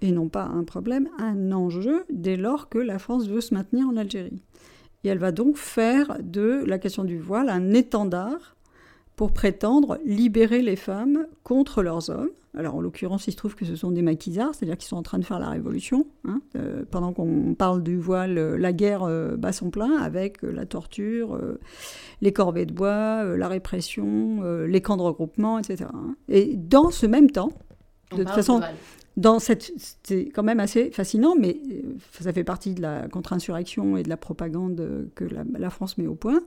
et 0.00 0.12
non 0.12 0.28
pas 0.28 0.44
un 0.44 0.62
problème, 0.62 1.08
un 1.18 1.50
enjeu 1.52 2.06
dès 2.08 2.36
lors 2.36 2.68
que 2.68 2.78
la 2.78 3.00
France 3.00 3.28
veut 3.28 3.40
se 3.40 3.52
maintenir 3.52 3.88
en 3.88 3.96
Algérie. 3.96 4.40
Et 5.02 5.08
elle 5.08 5.18
va 5.18 5.32
donc 5.32 5.56
faire 5.56 6.16
de 6.22 6.62
la 6.64 6.78
question 6.78 7.02
du 7.04 7.18
voile 7.18 7.48
un 7.48 7.74
étendard 7.74 8.55
pour 9.16 9.32
prétendre 9.32 9.98
libérer 10.04 10.60
les 10.62 10.76
femmes 10.76 11.26
contre 11.42 11.82
leurs 11.82 12.10
hommes. 12.10 12.30
Alors 12.56 12.74
en 12.74 12.80
l'occurrence, 12.80 13.26
il 13.26 13.32
se 13.32 13.36
trouve 13.36 13.54
que 13.54 13.64
ce 13.66 13.76
sont 13.76 13.90
des 13.90 14.00
maquisards, 14.00 14.54
c'est-à-dire 14.54 14.78
qu'ils 14.78 14.88
sont 14.88 14.96
en 14.96 15.02
train 15.02 15.18
de 15.18 15.24
faire 15.24 15.38
la 15.38 15.50
révolution. 15.50 16.06
Hein. 16.24 16.40
Euh, 16.56 16.84
pendant 16.90 17.12
qu'on 17.12 17.54
parle 17.54 17.82
du 17.82 17.98
voile, 17.98 18.38
euh, 18.38 18.56
la 18.56 18.72
guerre 18.72 19.02
euh, 19.02 19.36
bat 19.36 19.52
son 19.52 19.70
plein 19.70 19.96
avec 19.96 20.40
la 20.42 20.64
torture, 20.64 21.38
les 22.22 22.32
corvées 22.32 22.66
de 22.66 22.72
bois, 22.72 23.36
la 23.36 23.48
répression, 23.48 24.42
les 24.64 24.80
camps 24.80 24.96
de 24.96 25.02
regroupement, 25.02 25.58
etc. 25.58 25.90
Hein. 25.92 26.14
Et 26.28 26.54
dans 26.56 26.90
ce 26.90 27.06
même 27.06 27.30
temps, 27.30 27.52
de 28.12 28.22
toute 28.22 28.30
façon, 28.30 28.60
dans 29.16 29.38
cette, 29.38 29.72
c'est 30.02 30.26
quand 30.26 30.42
même 30.42 30.60
assez 30.60 30.90
fascinant, 30.90 31.34
mais 31.38 31.58
ça 32.20 32.32
fait 32.32 32.44
partie 32.44 32.74
de 32.74 32.82
la 32.82 33.08
contre-insurrection 33.08 33.96
et 33.96 34.02
de 34.02 34.08
la 34.08 34.16
propagande 34.16 35.08
que 35.14 35.24
la 35.24 35.70
France 35.70 35.98
met 35.98 36.06
au 36.06 36.14
point. 36.14 36.40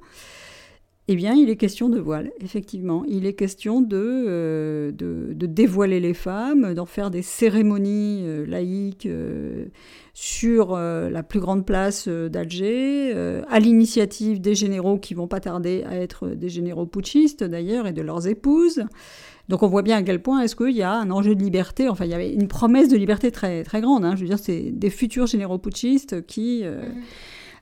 Eh 1.11 1.15
bien, 1.15 1.33
il 1.33 1.49
est 1.49 1.55
question 1.55 1.89
de 1.89 1.97
voile, 1.97 2.31
effectivement. 2.39 3.03
Il 3.07 3.25
est 3.25 3.33
question 3.33 3.81
de, 3.81 3.97
euh, 3.97 4.91
de, 4.91 5.45
dévoiler 5.47 5.99
les 5.99 6.13
femmes, 6.13 6.75
d'en 6.75 6.85
faire 6.85 7.09
des 7.09 7.23
cérémonies 7.23 8.21
euh, 8.25 8.45
laïques 8.45 9.07
euh, 9.07 9.65
sur 10.13 10.77
la 10.77 11.23
plus 11.23 11.39
grande 11.39 11.65
place 11.65 12.07
d'Alger, 12.07 13.13
à 13.49 13.59
l'initiative 13.59 14.39
des 14.39 14.53
généraux 14.53 14.99
qui 14.99 15.15
vont 15.15 15.27
pas 15.27 15.39
tarder 15.39 15.83
à 15.89 15.95
être 15.95 16.27
des 16.27 16.49
généraux 16.49 16.85
putschistes 16.85 17.43
d'ailleurs 17.43 17.87
et 17.87 17.93
de 17.93 18.01
leurs 18.03 18.27
épouses. 18.27 18.83
Donc 19.47 19.63
on 19.63 19.67
voit 19.67 19.81
bien 19.81 19.97
à 19.97 20.03
quel 20.03 20.21
point 20.21 20.41
est-ce 20.41 20.55
qu'il 20.57 20.75
y 20.75 20.83
a 20.83 20.91
un 20.91 21.09
enjeu 21.09 21.33
de 21.35 21.41
liberté, 21.41 21.87
enfin 21.87 22.05
il 22.05 22.11
y 22.11 22.13
avait 22.13 22.33
une 22.33 22.49
promesse 22.49 22.89
de 22.89 22.97
liberté 22.97 23.31
très, 23.31 23.63
très 23.63 23.79
grande. 23.79 24.03
Hein. 24.05 24.15
Je 24.15 24.21
veux 24.21 24.27
dire, 24.27 24.37
c'est 24.37 24.71
des 24.71 24.89
futurs 24.89 25.25
généraux 25.25 25.57
putschistes 25.57 26.23
qui... 26.27 26.63
Mhm 26.65 27.01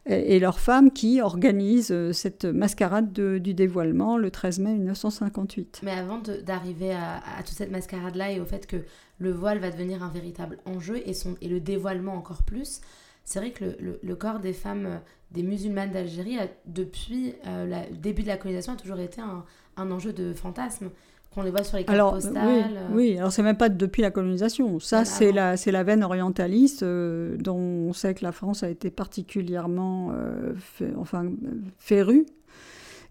et 0.07 0.39
leurs 0.39 0.59
femmes 0.59 0.91
qui 0.91 1.21
organisent 1.21 1.91
euh, 1.91 2.13
cette 2.13 2.45
mascarade 2.45 3.11
du 3.11 3.53
dévoilement 3.53 4.17
le 4.17 4.31
13 4.31 4.59
mai 4.59 4.73
1958. 4.73 5.81
Mais 5.83 5.91
avant 5.91 6.19
d'arriver 6.19 6.93
à, 6.93 7.21
toute 7.39 7.55
cette 7.55 7.71
mascarade-là 7.71 8.31
et 8.31 8.39
au 8.39 8.45
fait 8.45 8.67
que 8.67 8.77
le 9.19 9.31
voile 9.31 9.59
va 9.59 9.71
devenir 9.71 10.03
un 10.03 10.09
véritable 10.09 10.59
enjeu 10.65 11.01
et, 11.05 11.13
son, 11.13 11.35
et 11.41 11.47
le 11.47 11.59
dévoilement 11.59 12.13
encore 12.13 12.43
plus, 12.43 12.81
c'est 13.23 13.39
vrai 13.39 13.51
que 13.51 13.77
le, 13.79 14.15
corps 14.15 14.39
des 14.39 14.53
femmes, 14.53 14.85
euh, 14.85 14.97
des 15.31 15.43
musulmanes 15.43 15.91
d'Algérie, 15.91 16.37
depuis 16.65 17.35
euh, 17.45 17.85
le 17.89 17.95
début 17.95 18.23
de 18.23 18.27
la 18.27 18.37
colonisation, 18.37 18.73
a 18.73 18.77
toujours 18.77 18.99
été 18.99 19.19
un, 19.19 19.43
un 19.75 19.91
enjeu 19.91 20.13
de 20.13 20.33
fantasme 20.33 20.89
on 21.37 21.43
les 21.43 21.51
voit 21.51 21.63
sur 21.63 21.77
les 21.77 21.83
cartes 21.83 21.93
alors, 21.93 22.13
postales. 22.13 22.79
Oui, 22.91 23.17
alors 23.17 23.31
c'est 23.31 23.43
même 23.43 23.57
pas 23.57 23.69
depuis 23.69 24.01
la 24.01 24.11
colonisation. 24.11 24.79
Ça, 24.79 25.05
c'est 25.05 25.31
la, 25.31 25.55
c'est 25.57 25.71
la 25.71 25.83
veine 25.83 26.03
orientaliste 26.03 26.83
euh, 26.83 27.37
dont 27.37 27.57
on 27.57 27.93
sait 27.93 28.13
que 28.13 28.23
la 28.23 28.31
France 28.31 28.63
a 28.63 28.69
été 28.69 28.89
particulièrement 28.89 30.11
euh, 30.13 30.53
enfin, 30.97 31.31
férue, 31.77 32.25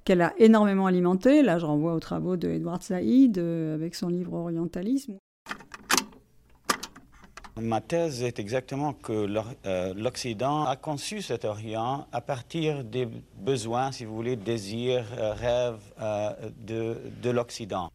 qu'elle 0.04 0.22
a 0.22 0.34
énormément 0.38 0.86
alimentée. 0.86 1.42
Là, 1.42 1.58
je 1.58 1.66
renvoie 1.66 1.94
aux 1.94 2.00
travaux 2.00 2.36
de 2.36 2.48
Edward 2.48 2.82
Said 2.82 3.38
euh, 3.38 3.74
avec 3.74 3.94
son 3.94 4.08
livre 4.08 4.34
Orientalisme. 4.34 5.18
Ma 7.58 7.80
thèse 7.80 8.22
est 8.22 8.38
exactement 8.38 8.92
que 8.92 9.26
l'Occident 9.94 10.64
a 10.64 10.76
conçu 10.76 11.22
cet 11.22 11.46
Orient 11.46 12.06
à 12.12 12.20
partir 12.20 12.84
des 12.84 13.08
besoins, 13.38 13.92
si 13.92 14.04
vous 14.04 14.14
voulez, 14.14 14.36
désirs, 14.36 15.06
rêves 15.16 15.80
de, 16.66 16.98
de 17.22 17.30
l'Occident. 17.30 17.88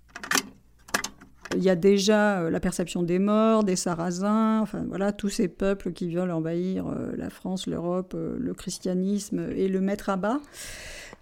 Il 1.55 1.63
y 1.63 1.69
a 1.69 1.75
déjà 1.75 2.39
euh, 2.39 2.49
la 2.49 2.59
perception 2.59 3.03
des 3.03 3.19
morts, 3.19 3.63
des 3.63 3.75
Sarrasins, 3.75 4.61
enfin 4.61 4.85
voilà, 4.87 5.11
tous 5.11 5.29
ces 5.29 5.47
peuples 5.47 5.91
qui 5.91 6.13
veulent 6.13 6.31
envahir 6.31 6.87
euh, 6.87 7.11
la 7.17 7.29
France, 7.29 7.67
l'Europe, 7.67 8.13
euh, 8.15 8.37
le 8.39 8.53
christianisme 8.53 9.49
et 9.55 9.67
le 9.67 9.81
mettre 9.81 10.09
à 10.09 10.15
bas. 10.15 10.39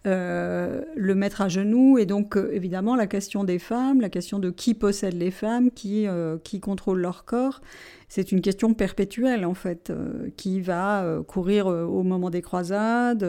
Le 0.05 1.13
mettre 1.13 1.41
à 1.41 1.49
genoux. 1.49 1.97
Et 1.97 2.05
donc, 2.05 2.37
évidemment, 2.51 2.95
la 2.95 3.07
question 3.07 3.43
des 3.43 3.59
femmes, 3.59 4.01
la 4.01 4.09
question 4.09 4.39
de 4.39 4.49
qui 4.49 4.73
possède 4.73 5.13
les 5.13 5.31
femmes, 5.31 5.71
qui, 5.71 6.07
qui 6.43 6.59
contrôle 6.59 6.99
leur 6.99 7.25
corps, 7.25 7.61
c'est 8.09 8.31
une 8.31 8.41
question 8.41 8.73
perpétuelle 8.73 9.45
en 9.45 9.53
fait, 9.53 9.91
euh, 9.91 10.29
qui 10.35 10.61
va 10.61 11.03
euh, 11.03 11.21
courir 11.21 11.67
euh, 11.67 11.83
au 11.83 12.01
moment 12.01 12.31
des 12.31 12.41
croisades, 12.41 13.25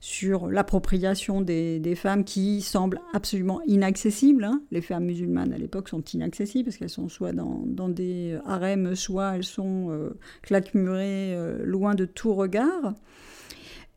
sur 0.00 0.48
l'appropriation 0.48 1.40
des, 1.40 1.94
femmes 1.96 2.24
qui 2.24 2.60
semblent 2.60 3.00
absolument 3.14 3.62
inaccessibles. 3.66 4.44
Hein. 4.44 4.62
Les 4.70 4.82
femmes 4.82 5.06
musulmanes 5.06 5.54
à 5.54 5.58
l'époque 5.58 5.88
sont 5.88 6.02
inaccessibles 6.02 6.66
parce 6.66 6.76
qu'elles 6.76 6.90
sont 6.90 7.08
soit 7.08 7.32
dans, 7.32 7.88
des 7.88 8.38
harems, 8.44 8.94
soit 8.94 9.36
elles 9.36 9.44
sont 9.44 10.10
claquemurées 10.42 11.36
loin 11.62 11.94
de 11.94 12.04
tout 12.04 12.34
regard. 12.34 12.94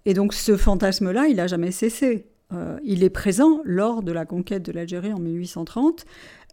Et 0.07 0.13
donc 0.13 0.33
ce 0.33 0.55
fantasme-là, 0.55 1.27
il 1.27 1.35
n'a 1.35 1.47
jamais 1.47 1.71
cessé. 1.71 2.25
il 2.81 3.03
est 3.03 3.09
présent 3.09 3.59
lors 3.65 4.01
de 4.01 4.13
la 4.13 4.25
conquête 4.25 4.63
de 4.63 4.71
l'Algérie 4.71 5.11
en 5.11 5.19
1830. 5.19 6.05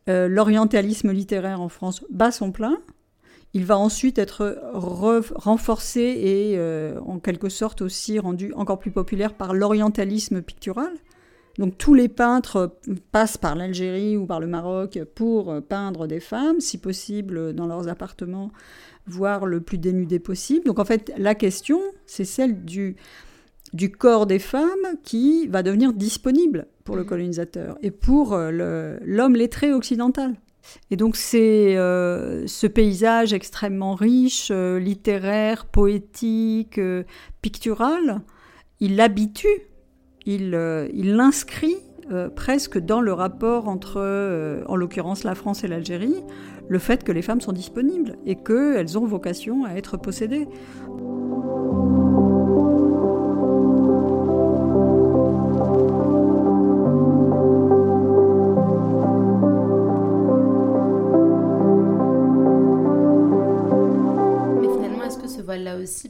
L'orientalisme 0.09 1.13
littéraire 1.13 1.61
en 1.61 1.69
France 1.69 2.05
bat 2.11 2.33
son 2.33 2.51
plein. 2.51 2.79
Il 3.53 3.65
va 3.65 3.79
ensuite 3.79 4.19
être 4.19 4.61
renforcé 4.73 6.01
et 6.01 6.59
euh, 6.59 6.99
en 7.07 7.21
quelque 7.21 7.49
sorte 7.49 7.83
aussi 7.83 8.19
rendu 8.19 8.53
encore 8.55 8.81
plus 8.81 8.91
populaire 8.91 9.35
par 9.35 9.55
l'orientalisme 9.55 10.43
pictural. 10.43 10.93
Donc 11.59 11.79
tous 11.79 11.95
les 11.95 12.09
peintres 12.09 12.77
passent 13.13 13.39
par 13.39 13.55
l'Algérie 13.55 14.17
ou 14.17 14.27
par 14.27 14.41
le 14.41 14.49
Maroc 14.49 14.99
pour 15.15 15.63
peindre 15.63 16.09
des 16.09 16.19
femmes, 16.19 16.59
si 16.59 16.79
possible 16.79 17.53
dans 17.53 17.69
leurs 17.69 17.87
appartements, 17.87 18.51
voire 19.07 19.47
le 19.47 19.61
plus 19.61 19.79
dénudé 19.79 20.19
possible. 20.19 20.67
Donc 20.67 20.81
en 20.81 20.85
fait, 20.85 21.13
la 21.17 21.37
question, 21.37 21.81
c'est 22.07 22.25
celle 22.25 22.65
du, 22.65 22.97
du 23.75 23.91
corps 23.91 24.27
des 24.27 24.39
femmes 24.39 24.97
qui 25.03 25.47
va 25.49 25.63
devenir 25.63 25.93
disponible 25.93 26.67
pour 26.85 26.97
le 26.97 27.03
mmh. 27.03 27.07
colonisateur 27.07 27.79
et 27.83 27.91
pour 27.91 28.33
euh, 28.33 28.99
l'homme 29.03 29.37
lettré 29.37 29.73
occidental. 29.73 30.35
Et 30.91 30.97
donc 30.97 31.17
c'est 31.17 31.77
euh, 31.77 32.47
ce 32.47 32.67
paysage 32.67 33.33
extrêmement 33.33 33.95
riche, 33.95 34.49
euh, 34.51 34.79
littéraire, 34.79 35.67
poétique, 35.67 36.79
euh, 36.79 37.05
pictural, 37.43 38.23
il 38.81 38.97
l'habitue, 38.97 39.69
il 40.27 40.51
l'inscrit 40.51 41.77
presque 42.35 42.79
dans 42.79 43.01
le 43.01 43.13
rapport 43.15 43.69
entre, 43.69 44.65
en 44.67 44.77
l'occurrence, 44.77 45.25
la 45.25 45.35
France 45.35 45.65
et 45.65 45.69
l'Algérie, 45.69 46.23
le 46.69 46.79
fait 46.79 47.03
que 47.03 47.13
les 47.13 47.23
femmes 47.23 47.41
sont 47.41 47.53
disponibles 47.53 48.17
et 48.27 48.37
qu'elles 48.37 48.99
ont 48.99 49.07
vocation 49.07 49.65
à 49.65 49.75
être 49.75 49.97
possédées. 49.97 50.47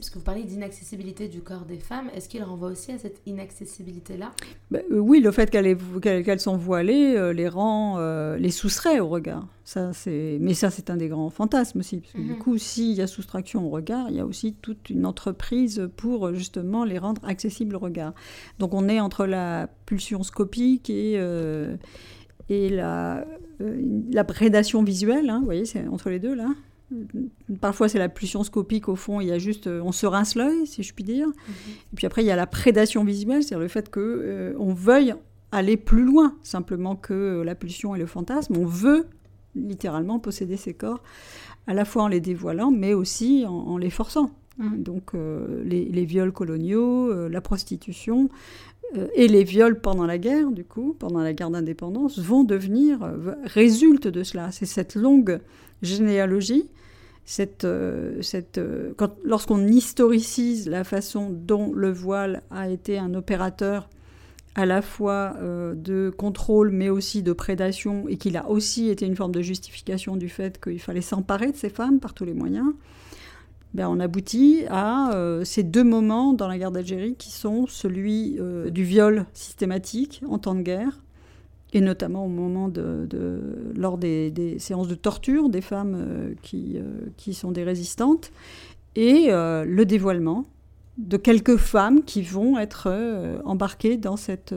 Là 0.05 0.09
aussi, 0.09 0.09
parce 0.09 0.09
que 0.09 0.19
vous 0.19 0.25
parlez 0.25 0.43
d'inaccessibilité 0.43 1.27
du 1.27 1.41
corps 1.41 1.65
des 1.65 1.77
femmes, 1.77 2.09
est-ce 2.15 2.29
qu'il 2.29 2.43
renvoie 2.43 2.69
aussi 2.69 2.91
à 2.91 2.97
cette 2.97 3.21
inaccessibilité-là? 3.25 4.31
Bah, 4.71 4.79
euh, 4.91 4.99
Oui, 4.99 5.19
le 5.19 5.31
fait 5.31 5.49
qu'elles 5.49 6.39
sont 6.39 6.57
voilées 6.57 7.15
euh, 7.15 7.33
les 7.33 7.47
rend, 7.47 7.95
euh, 7.97 8.37
les 8.37 8.51
soustrait 8.51 8.99
au 8.99 9.07
regard. 9.07 9.47
Ça, 9.63 9.91
Mais 10.05 10.53
ça, 10.53 10.69
c'est 10.69 10.89
un 10.89 10.97
des 10.97 11.07
grands 11.07 11.29
fantasmes 11.29 11.79
aussi, 11.79 11.97
parce 11.97 12.13
que 12.13 12.19
du 12.19 12.33
mhm. 12.33 12.37
coup, 12.37 12.57
s'il 12.57 12.93
y 12.93 13.01
a 13.01 13.07
soustraction 13.07 13.65
au 13.65 13.69
regard, 13.69 14.09
il 14.09 14.17
y 14.17 14.19
a 14.19 14.25
aussi 14.25 14.53
toute 14.53 14.89
une 14.89 15.05
entreprise 15.05 15.89
pour 15.97 16.33
justement 16.33 16.85
les 16.85 16.99
rendre 16.99 17.23
accessibles 17.25 17.75
au 17.75 17.79
regard. 17.79 18.13
Donc 18.59 18.73
on 18.73 18.87
est 18.87 18.99
entre 18.99 19.25
la 19.25 19.67
pulsion 19.85 20.23
scopique 20.23 20.89
et 20.89 21.19
et 22.47 22.69
la, 22.69 23.25
la 24.11 24.23
prédation 24.23 24.83
visuelle, 24.83 25.31
hein, 25.31 25.39
vous 25.39 25.45
voyez, 25.45 25.65
c'est 25.65 25.87
entre 25.87 26.11
les 26.11 26.19
deux 26.19 26.35
là. 26.35 26.49
Parfois, 27.61 27.89
c'est 27.89 27.97
la 27.97 28.09
pulsion 28.09 28.43
scopique, 28.43 28.87
au 28.89 28.95
fond, 28.95 29.19
il 29.19 29.27
y 29.27 29.31
a 29.31 29.39
juste, 29.39 29.67
on 29.67 29.91
se 29.91 30.05
rince 30.05 30.35
l'œil, 30.35 30.67
si 30.67 30.83
je 30.83 30.93
puis 30.93 31.03
dire. 31.03 31.27
Mhm. 31.27 31.33
Et 31.93 31.95
puis 31.95 32.05
après, 32.05 32.23
il 32.23 32.27
y 32.27 32.31
a 32.31 32.35
la 32.35 32.47
prédation 32.47 33.03
visuelle, 33.03 33.43
c'est-à-dire 33.43 33.59
le 33.59 33.67
fait 33.67 33.89
qu'on 33.89 34.01
euh, 34.01 34.53
on 34.59 34.73
veuille 34.73 35.15
aller 35.51 35.77
plus 35.77 36.03
loin, 36.03 36.35
simplement 36.43 36.95
que 36.95 37.41
la 37.43 37.55
pulsion 37.55 37.95
et 37.95 37.99
le 37.99 38.05
fantasme. 38.05 38.55
On 38.57 38.65
veut 38.65 39.07
littéralement 39.55 40.19
posséder 40.19 40.57
ces 40.57 40.73
corps, 40.73 41.01
à 41.65 41.73
la 41.73 41.85
fois 41.85 42.03
en 42.03 42.07
les 42.07 42.19
dévoilant, 42.19 42.71
mais 42.71 42.93
aussi 42.93 43.45
en, 43.47 43.77
les 43.77 43.89
forçant. 43.89 44.31
Mhm. 44.57 44.83
Donc, 44.83 45.15
euh, 45.15 45.63
les, 45.63 46.05
viols 46.05 46.31
coloniaux, 46.31 47.11
euh, 47.11 47.29
la 47.29 47.41
prostitution, 47.41 48.29
et 49.15 49.27
les 49.27 49.43
viols 49.43 49.81
pendant 49.81 50.05
la 50.05 50.17
guerre, 50.17 50.51
du 50.51 50.63
coup, 50.63 50.95
pendant 50.97 51.19
la 51.19 51.33
guerre 51.33 51.49
d'indépendance, 51.49 52.17
vont 52.19 52.45
devenir, 52.45 52.99
résultent 53.43 54.07
de 54.07 54.23
cela. 54.23 54.51
C'est 54.51 54.67
cette 54.67 54.95
longue 54.95 55.41
généalogie, 55.81 56.69
cette, 57.25 57.65
euh, 57.65 58.21
cette, 58.21 58.59
euh, 58.59 58.93
lorsqu'on 59.23 59.65
historicise 59.67 60.69
la 60.69 60.83
façon 60.83 61.29
dont 61.31 61.73
le 61.73 61.91
voile 61.91 62.43
a 62.51 62.69
été 62.69 62.99
un 62.99 63.13
opérateur 63.15 63.89
à 64.53 64.65
la 64.65 64.81
fois 64.81 65.35
euh, 65.41 65.73
de 65.73 66.13
contrôle 66.15 66.69
mais 66.69 66.89
aussi 66.89 67.23
de 67.23 67.33
prédation 67.33 68.07
et 68.07 68.17
qu'il 68.17 68.37
a 68.37 68.47
aussi 68.47 68.89
été 68.89 69.05
une 69.05 69.15
forme 69.15 69.31
de 69.31 69.41
justification 69.41 70.15
du 70.15 70.29
fait 70.29 70.63
qu'il 70.63 70.79
fallait 70.79 71.01
s'emparer 71.01 71.51
de 71.51 71.57
ces 71.57 71.69
femmes 71.69 71.99
par 71.99 72.13
tous 72.13 72.25
les 72.25 72.33
moyens, 72.33 72.71
ben, 73.73 73.89
on 73.89 73.99
aboutit 73.99 74.63
à 74.69 75.11
ces 75.43 75.63
deux 75.63 75.83
moments 75.83 76.31
dans 76.31 76.47
la 76.47 76.57
guerre 76.57 76.71
d'Algérie 76.71 77.15
qui 77.15 77.29
sont 77.29 77.67
celui 77.67 78.39
du 78.71 78.85
viol 78.85 79.25
systématique 79.33 80.21
en 80.29 80.39
temps 80.39 80.55
de 80.55 80.61
guerre, 80.61 81.01
et 81.75 81.81
notamment 81.81 82.25
au 82.25 82.29
moment 82.29 82.67
de, 82.69 83.07
lors 83.75 83.99
des, 83.99 84.55
séances 84.57 84.87
de 84.87 84.95
torture 84.95 85.49
des 85.49 85.61
femmes 85.61 85.95
euh, 85.95 86.33
qui, 86.41 86.77
qui 87.17 87.35
sont 87.35 87.51
des 87.51 87.63
résistantes, 87.63 88.31
et 88.95 89.27
le 89.29 89.83
dévoilement 89.83 90.45
de 90.97 91.17
quelques 91.17 91.57
femmes 91.57 92.03
qui 92.03 92.21
vont 92.21 92.57
être 92.57 92.89
embarquées 93.43 93.97
dans, 93.97 94.15
cette, 94.15 94.55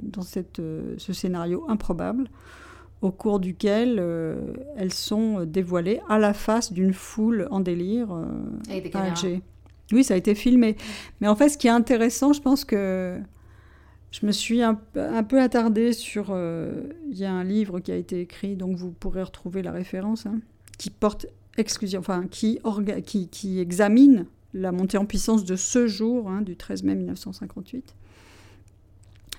dans 0.00 0.22
cette, 0.22 0.62
ce 0.96 1.12
scénario 1.12 1.64
improbable 1.68 2.30
au 3.04 3.10
cours 3.10 3.38
duquel 3.38 3.98
euh, 3.98 4.54
elles 4.76 4.92
sont 4.92 5.44
dévoilées 5.44 6.00
à 6.08 6.18
la 6.18 6.32
face 6.32 6.72
d'une 6.72 6.94
foule 6.94 7.46
en 7.50 7.60
délire 7.60 8.08
euh, 8.12 8.80
à 8.94 9.02
Alger. 9.02 9.42
Oui, 9.92 10.02
ça 10.02 10.14
a 10.14 10.16
été 10.16 10.34
filmé. 10.34 10.76
Mais 11.20 11.28
en 11.28 11.36
fait, 11.36 11.50
ce 11.50 11.58
qui 11.58 11.66
est 11.66 11.70
intéressant, 11.70 12.32
je 12.32 12.40
pense 12.40 12.64
que 12.64 13.20
je 14.14 14.24
me 14.26 14.30
suis 14.30 14.62
un, 14.62 14.74
peu 14.74 15.40
attardée 15.40 15.92
sur... 15.92 16.26
Euh, 16.30 16.84
il 17.10 17.18
y 17.18 17.24
a 17.24 17.32
un 17.32 17.42
livre 17.42 17.80
qui 17.80 17.90
a 17.90 17.96
été 17.96 18.20
écrit, 18.20 18.54
donc 18.54 18.76
vous 18.76 18.92
pourrez 18.92 19.24
retrouver 19.24 19.60
la 19.60 19.72
référence, 19.72 20.24
hein, 20.26 20.38
qui 20.78 20.90
porte 20.90 21.26
exclusion, 21.58 21.98
enfin, 21.98 22.26
qui, 22.30 22.60
qui, 23.28 23.58
examine 23.58 24.26
la 24.52 24.70
montée 24.70 24.98
en 24.98 25.04
puissance 25.04 25.44
de 25.44 25.56
ce 25.56 25.88
jour, 25.88 26.30
hein, 26.30 26.42
du 26.42 26.54
13 26.54 26.84
mai 26.84 26.94
1958, 26.94 27.96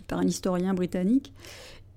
par 0.09 0.19
un 0.19 0.27
historien 0.27 0.73
britannique. 0.73 1.31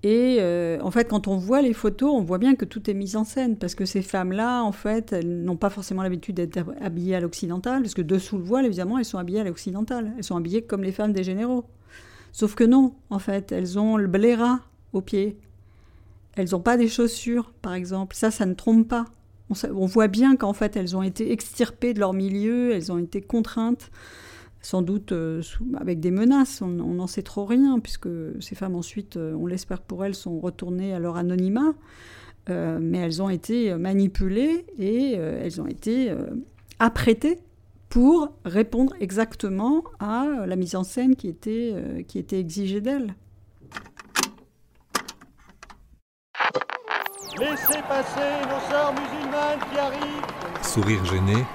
Et 0.03 0.37
euh, 0.39 0.79
en 0.81 0.89
fait, 0.89 1.09
quand 1.09 1.27
on 1.27 1.35
voit 1.35 1.61
les 1.61 1.73
photos, 1.73 2.13
on 2.13 2.21
voit 2.21 2.37
bien 2.37 2.55
que 2.55 2.63
tout 2.63 2.89
est 2.89 2.93
mis 2.93 3.17
en 3.17 3.25
scène, 3.25 3.57
parce 3.57 3.75
que 3.75 3.83
ces 3.83 4.01
femmes-là, 4.01 4.63
en 4.63 4.71
fait, 4.71 5.11
elles 5.11 5.41
n'ont 5.43 5.57
pas 5.57 5.69
forcément 5.69 6.01
l'habitude 6.01 6.35
d'être 6.35 6.73
habillées 6.79 7.15
à 7.15 7.19
l'occidental, 7.19 7.81
parce 7.81 7.93
que 7.93 8.01
dessous 8.01 8.37
le 8.37 8.45
voile, 8.45 8.65
évidemment, 8.65 8.97
elles 8.97 9.03
sont 9.03 9.17
habillées 9.17 9.41
à 9.41 9.43
l'occidental. 9.43 10.13
Elles 10.15 10.23
sont 10.23 10.37
habillées 10.37 10.61
comme 10.61 10.83
les 10.83 10.93
femmes 10.93 11.11
des 11.11 11.25
généraux. 11.25 11.65
Sauf 12.31 12.55
que 12.55 12.63
non, 12.63 12.95
en 13.09 13.19
fait, 13.19 13.51
elles 13.51 13.79
ont 13.79 13.97
le 13.97 14.07
bléra 14.07 14.59
au 14.93 15.01
pied. 15.01 15.37
Elles 16.35 16.49
n'ont 16.51 16.61
pas 16.61 16.77
des 16.77 16.87
chaussures, 16.87 17.51
par 17.61 17.73
exemple. 17.73 18.15
Ça, 18.15 18.31
ça 18.31 18.45
ne 18.45 18.53
trompe 18.53 18.87
pas. 18.87 19.05
On, 19.49 19.85
voit 19.87 20.07
bien 20.07 20.35
qu'en 20.35 20.53
fait, 20.53 20.75
elles 20.75 20.95
ont 20.95 21.01
été 21.01 21.31
extirpées 21.31 21.95
de 21.95 21.99
leur 21.99 22.13
milieu, 22.13 22.71
elles 22.71 22.91
ont 22.91 22.99
été 22.99 23.19
contraintes 23.21 23.89
sans 24.61 24.81
doute 24.81 25.11
euh, 25.11 25.41
avec 25.77 25.99
des 25.99 26.11
menaces. 26.11 26.61
On 26.61 26.67
n'en 26.67 27.07
sait 27.07 27.23
trop 27.23 27.45
rien, 27.45 27.79
puisque 27.79 28.09
ces 28.41 28.55
femmes 28.55 28.75
ensuite, 28.75 29.17
euh, 29.17 29.33
on 29.33 29.47
l'espère 29.47 29.81
pour 29.81 30.05
elles, 30.05 30.15
sont 30.15 30.39
retournées 30.39 30.93
à 30.93 30.99
leur 30.99 31.17
anonymat. 31.17 31.73
Euh, 32.49 32.77
mais 32.81 32.99
elles 32.99 33.21
ont 33.21 33.29
été 33.29 33.73
manipulées 33.75 34.65
et 34.77 35.13
elles 35.13 35.61
ont 35.61 35.67
été 35.67 36.13
apprêtées 36.79 37.39
pour 37.89 38.29
répondre 38.45 38.93
exactement 38.99 39.83
à 39.99 40.45
la 40.45 40.55
mise 40.55 40.75
en 40.75 40.83
scène 40.83 41.15
qui 41.15 41.27
était, 41.27 42.05
qui 42.07 42.19
était 42.19 42.39
exigée 42.39 42.81
d'elles. 42.81 43.15
Laissez 47.39 47.81
passer 47.87 48.41
nos 48.43 48.69
sœurs 48.69 48.93
musulmanes 48.93 49.59
qui 49.71 49.79
arrivent. 49.79 50.25
Sourire 50.61 51.05
gêné, 51.05 51.45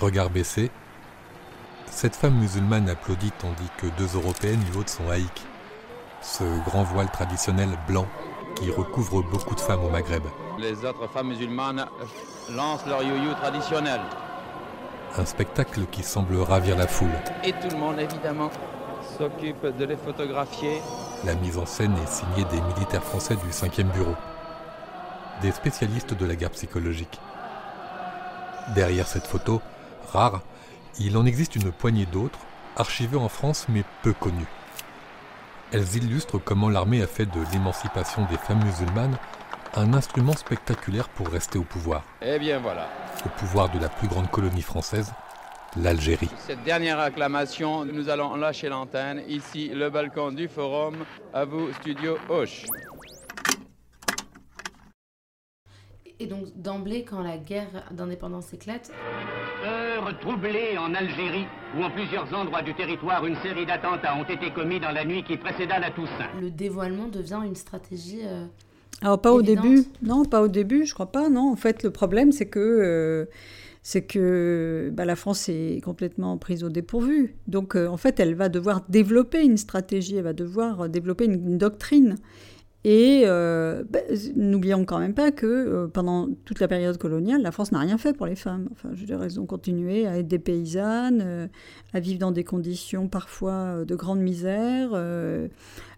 regard 0.00 0.30
baissé. 0.30 0.70
Cette 1.86 2.16
femme 2.16 2.38
musulmane 2.38 2.88
applaudit 2.88 3.30
tandis 3.38 3.70
que 3.78 3.86
deux 3.98 4.16
Européennes 4.16 4.60
lui 4.70 4.78
ôtent 4.78 4.88
son 4.88 5.08
haïk, 5.08 5.46
ce 6.22 6.42
grand 6.64 6.82
voile 6.82 7.10
traditionnel 7.10 7.70
blanc 7.88 8.06
qui 8.56 8.70
recouvre 8.70 9.22
beaucoup 9.22 9.54
de 9.54 9.60
femmes 9.60 9.84
au 9.84 9.90
Maghreb. 9.90 10.24
Les 10.58 10.84
autres 10.84 11.08
femmes 11.08 11.28
musulmanes 11.28 11.86
lancent 12.50 12.86
leur 12.86 13.02
you-you 13.02 13.32
traditionnel. 13.34 14.00
Un 15.18 15.24
spectacle 15.24 15.86
qui 15.90 16.02
semble 16.02 16.36
ravir 16.36 16.76
la 16.76 16.86
foule. 16.86 17.08
Et 17.44 17.52
tout 17.52 17.68
le 17.70 17.78
monde, 17.78 17.98
évidemment, 17.98 18.50
s'occupe 19.18 19.66
de 19.78 19.84
les 19.84 19.96
photographier. 19.96 20.80
La 21.24 21.34
mise 21.34 21.56
en 21.56 21.66
scène 21.66 21.94
est 22.02 22.08
signée 22.08 22.44
des 22.50 22.60
militaires 22.60 23.04
français 23.04 23.36
du 23.36 23.50
5e 23.50 23.90
bureau, 23.92 24.14
des 25.40 25.52
spécialistes 25.52 26.14
de 26.14 26.26
la 26.26 26.36
guerre 26.36 26.50
psychologique. 26.50 27.18
Derrière 28.74 29.06
cette 29.06 29.26
photo, 29.26 29.62
rare, 30.12 30.42
il 30.98 31.16
en 31.16 31.24
existe 31.24 31.56
une 31.56 31.72
poignée 31.72 32.06
d'autres, 32.06 32.38
archivées 32.76 33.16
en 33.16 33.28
France 33.28 33.66
mais 33.68 33.84
peu 34.02 34.12
connues. 34.12 34.48
Elles 35.72 35.96
illustrent 35.96 36.38
comment 36.38 36.68
l'armée 36.68 37.02
a 37.02 37.06
fait 37.06 37.26
de 37.26 37.40
l'émancipation 37.52 38.26
des 38.30 38.36
femmes 38.36 38.64
musulmanes 38.64 39.16
un 39.76 39.92
instrument 39.92 40.32
spectaculaire 40.32 41.08
pour 41.10 41.28
rester 41.28 41.58
au 41.58 41.62
pouvoir. 41.62 42.04
Eh 42.22 42.38
bien 42.38 42.58
voilà. 42.58 42.88
Au 43.24 43.28
pouvoir 43.28 43.70
de 43.70 43.78
la 43.78 43.88
plus 43.88 44.08
grande 44.08 44.30
colonie 44.30 44.62
française, 44.62 45.12
l'Algérie. 45.76 46.30
Cette 46.38 46.62
dernière 46.64 46.98
acclamation, 46.98 47.84
nous 47.84 48.08
allons 48.08 48.36
lâcher 48.36 48.68
l'antenne. 48.68 49.22
Ici, 49.28 49.68
le 49.68 49.90
balcon 49.90 50.32
du 50.32 50.48
forum. 50.48 50.96
À 51.34 51.44
vous, 51.44 51.72
studio 51.74 52.16
Hoche. 52.30 52.64
Et 56.18 56.26
donc, 56.26 56.46
d'emblée, 56.56 57.04
quand 57.04 57.20
la 57.20 57.36
guerre 57.36 57.84
d'indépendance 57.90 58.54
éclate, 58.54 58.90
Heure 59.62 60.18
troublée 60.20 60.78
en 60.78 60.94
Algérie, 60.94 61.46
où 61.76 61.82
en 61.82 61.90
plusieurs 61.90 62.32
endroits 62.32 62.62
du 62.62 62.72
territoire, 62.72 63.26
une 63.26 63.36
série 63.36 63.66
d'attentats 63.66 64.16
ont 64.16 64.24
été 64.24 64.50
commis 64.50 64.80
dans 64.80 64.92
la 64.92 65.04
nuit 65.04 65.24
qui 65.24 65.36
précéda 65.36 65.78
la 65.78 65.90
Toussaint. 65.90 66.30
Le 66.40 66.50
dévoilement 66.50 67.08
devient 67.08 67.42
une 67.44 67.54
stratégie. 67.54 68.22
Euh, 68.24 68.46
Alors, 69.02 69.20
pas 69.20 69.32
au 69.32 69.42
début. 69.42 69.84
Non, 70.02 70.24
pas 70.24 70.42
au 70.42 70.48
début, 70.48 70.86
je 70.86 70.94
crois 70.94 71.12
pas. 71.12 71.28
Non, 71.28 71.50
en 71.50 71.56
fait, 71.56 71.82
le 71.82 71.90
problème, 71.90 72.32
c'est 72.32 72.46
que. 72.46 72.60
Euh, 72.60 73.26
c'est 73.82 74.02
que 74.02 74.90
bah, 74.92 75.04
la 75.04 75.14
France 75.14 75.48
est 75.48 75.80
complètement 75.84 76.36
prise 76.38 76.64
au 76.64 76.70
dépourvu. 76.70 77.36
Donc, 77.46 77.76
euh, 77.76 77.86
en 77.86 77.96
fait, 77.96 78.18
elle 78.18 78.34
va 78.34 78.48
devoir 78.48 78.84
développer 78.88 79.44
une 79.44 79.56
stratégie, 79.56 80.16
elle 80.16 80.24
va 80.24 80.32
devoir 80.32 80.88
développer 80.88 81.26
une 81.26 81.56
doctrine. 81.56 82.16
Et 82.88 83.24
euh, 83.24 83.82
bah, 83.90 83.98
n'oublions 84.36 84.84
quand 84.84 85.00
même 85.00 85.12
pas 85.12 85.32
que 85.32 85.44
euh, 85.44 85.88
pendant 85.88 86.28
toute 86.44 86.60
la 86.60 86.68
période 86.68 86.96
coloniale, 86.98 87.42
la 87.42 87.50
France 87.50 87.72
n'a 87.72 87.80
rien 87.80 87.98
fait 87.98 88.12
pour 88.12 88.26
les 88.26 88.36
femmes. 88.36 88.68
Enfin, 88.70 88.90
je 88.94 89.04
dire, 89.04 89.20
elles 89.24 89.40
ont 89.40 89.44
continué 89.44 90.06
à 90.06 90.18
être 90.18 90.28
des 90.28 90.38
paysannes, 90.38 91.20
euh, 91.20 91.48
à 91.94 91.98
vivre 91.98 92.20
dans 92.20 92.30
des 92.30 92.44
conditions 92.44 93.08
parfois 93.08 93.84
de 93.84 93.94
grande 93.96 94.20
misère. 94.20 94.94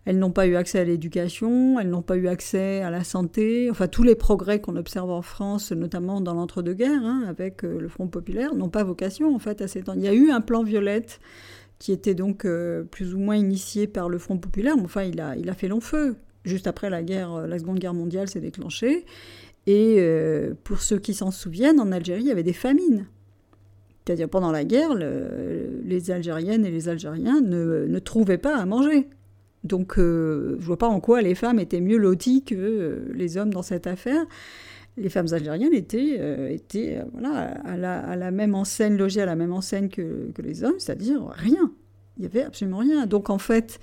elles 0.06 0.18
n'ont 0.18 0.30
pas 0.30 0.46
eu 0.46 0.56
accès 0.56 0.78
à 0.78 0.84
l'éducation, 0.84 1.78
elles 1.78 1.90
n'ont 1.90 2.00
pas 2.00 2.16
eu 2.16 2.26
accès 2.26 2.80
à 2.80 2.88
la 2.88 3.04
santé. 3.04 3.68
Enfin, 3.70 3.86
tous 3.86 4.02
les 4.02 4.14
progrès 4.14 4.58
qu'on 4.58 4.76
observe 4.76 5.10
en 5.10 5.20
France, 5.20 5.72
notamment 5.72 6.22
dans 6.22 6.32
l'entre-deux-guerres, 6.32 7.04
hein, 7.04 7.24
avec 7.28 7.64
le 7.64 7.88
Front 7.88 8.08
populaire, 8.08 8.54
n'ont 8.54 8.70
pas 8.70 8.82
vocation 8.82 9.34
en 9.34 9.38
fait 9.38 9.60
à 9.60 9.68
ces 9.68 9.82
temps. 9.82 9.92
Il 9.94 10.04
y 10.04 10.08
a 10.08 10.14
eu 10.14 10.30
un 10.30 10.40
plan 10.40 10.62
violette 10.62 11.20
qui 11.78 11.92
était 11.92 12.14
donc 12.14 12.46
plus 12.90 13.14
ou 13.14 13.18
moins 13.18 13.36
initié 13.36 13.86
par 13.86 14.08
le 14.08 14.16
Front 14.16 14.38
populaire, 14.38 14.76
mais 14.76 14.84
enfin, 14.84 15.02
il 15.02 15.20
a, 15.20 15.36
il 15.36 15.50
a 15.50 15.54
fait 15.54 15.68
long 15.68 15.80
feu 15.80 16.16
juste 16.48 16.66
après 16.66 16.90
la 16.90 17.02
guerre, 17.02 17.32
euh, 17.32 17.46
la 17.46 17.58
Seconde 17.58 17.78
Guerre 17.78 17.94
mondiale 17.94 18.28
s'est 18.28 18.40
déclenchée. 18.40 19.04
Et 19.66 19.96
euh, 19.98 20.54
pour 20.64 20.80
ceux 20.80 20.98
qui 20.98 21.14
s'en 21.14 21.30
souviennent, 21.30 21.78
en 21.78 21.92
Algérie, 21.92 22.22
il 22.22 22.26
y 22.26 22.32
avait 22.32 22.42
des 22.42 22.52
famines. 22.52 23.06
C'est-à-dire 24.04 24.28
pendant 24.28 24.50
la 24.50 24.64
guerre, 24.64 24.94
les 24.94 26.10
Algériennes 26.10 26.64
et 26.64 26.70
les 26.70 26.88
Algériens 26.88 27.42
ne, 27.42 27.98
trouvaient 27.98 28.38
pas 28.38 28.56
à 28.56 28.64
manger. 28.64 29.06
Donc 29.64 29.98
euh, 29.98 30.52
je 30.52 30.62
ne 30.62 30.66
vois 30.66 30.78
pas 30.78 30.88
en 30.88 30.98
quoi 31.00 31.20
les 31.20 31.34
femmes 31.34 31.58
étaient 31.58 31.82
mieux 31.82 31.98
loties 31.98 32.42
que 32.42 33.02
les 33.12 33.36
hommes 33.36 33.52
dans 33.52 33.60
cette 33.60 33.86
affaire. 33.86 34.24
Les 34.96 35.10
femmes 35.10 35.26
algériennes 35.32 35.74
étaient, 35.74 36.54
étaient 36.54 37.02
voilà, 37.12 37.50
à, 37.64 37.76
la, 38.16 38.30
même 38.30 38.54
enseigne, 38.54 38.96
logées 38.96 39.20
à 39.20 39.26
la 39.26 39.36
même 39.36 39.52
enseigne 39.52 39.90
que, 39.90 40.30
que 40.34 40.40
les 40.40 40.64
hommes, 40.64 40.78
c'est-à-dire 40.78 41.28
rien. 41.28 41.70
Il 42.16 42.22
n'y 42.22 42.26
avait 42.26 42.42
absolument 42.42 42.78
rien. 42.78 43.06
Donc 43.06 43.28
en 43.28 43.38
fait, 43.38 43.78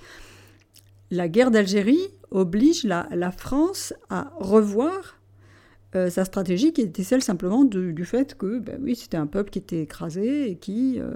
la 1.10 1.28
guerre 1.28 1.50
d'Algérie 1.50 2.08
oblige 2.36 2.84
la, 2.84 3.32
France 3.32 3.94
à 4.10 4.30
revoir 4.36 5.18
euh, 5.94 6.10
sa 6.10 6.24
stratégie 6.24 6.72
qui 6.72 6.82
était 6.82 7.02
celle 7.02 7.22
simplement 7.22 7.64
du 7.64 8.04
fait 8.04 8.36
que 8.36 8.58
ben 8.58 8.78
oui, 8.82 8.94
c'était 8.94 9.16
un 9.16 9.26
peuple 9.26 9.50
qui 9.50 9.58
était 9.58 9.80
écrasé 9.80 10.50
et 10.50 10.56
qui, 10.56 11.00
euh, 11.00 11.10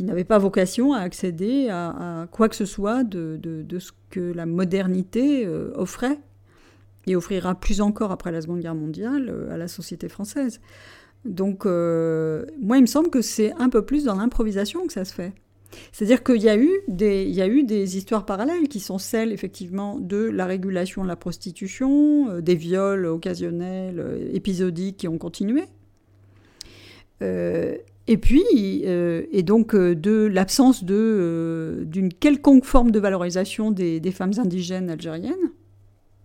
n'avait 0.00 0.24
pas 0.24 0.38
vocation 0.38 0.92
à 0.92 1.00
accéder 1.00 1.68
à, 1.70 2.28
quoi 2.30 2.48
que 2.48 2.54
ce 2.54 2.66
soit 2.66 3.02
de, 3.02 3.40
ce 3.78 3.90
que 4.10 4.20
la 4.20 4.46
modernité 4.46 5.44
euh, 5.44 5.72
offrait 5.74 6.20
et 7.06 7.16
offrira 7.16 7.54
plus 7.54 7.80
encore 7.80 8.12
après 8.12 8.30
la 8.30 8.42
Seconde 8.42 8.60
Guerre 8.60 8.74
mondiale 8.74 9.32
à 9.50 9.56
la 9.56 9.68
société 9.68 10.08
française. 10.08 10.60
Donc 11.24 11.64
moi, 11.64 12.76
il 12.76 12.82
me 12.82 12.86
semble 12.86 13.10
que 13.10 13.22
c'est 13.22 13.52
un 13.54 13.68
peu 13.68 13.82
plus 13.82 14.04
dans 14.04 14.14
l'improvisation 14.14 14.86
que 14.86 14.92
ça 14.92 15.04
se 15.04 15.14
fait. 15.14 15.32
C'est-à-dire 15.92 16.22
qu'il 16.22 16.42
y, 16.42 16.48
a 16.48 16.56
eu 16.56 16.70
des, 16.88 17.24
y 17.24 17.40
a 17.40 17.48
eu 17.48 17.62
des 17.62 17.96
histoires 17.96 18.26
parallèles 18.26 18.68
qui 18.68 18.80
sont 18.80 18.98
celles, 18.98 19.32
effectivement, 19.32 19.98
de 19.98 20.16
la 20.16 20.46
régulation 20.46 21.02
de 21.02 21.08
la 21.08 21.16
prostitution, 21.16 22.30
euh, 22.30 22.40
des 22.40 22.54
viols 22.54 23.06
occasionnels, 23.06 23.98
euh, 23.98 24.30
épisodiques 24.32 24.98
qui 24.98 25.08
ont 25.08 25.18
continué. 25.18 25.64
Euh, 27.22 27.76
et 28.08 28.18
puis, 28.18 28.44
et 28.84 29.42
donc 29.42 29.74
de 29.74 30.26
l'absence 30.26 30.84
d'une 30.84 32.08
quelconque 32.20 32.64
forme 32.64 32.92
de 32.92 33.00
valorisation 33.00 33.72
des, 33.72 34.12
femmes 34.12 34.34
indigènes 34.38 34.90
algériennes. 34.90 35.50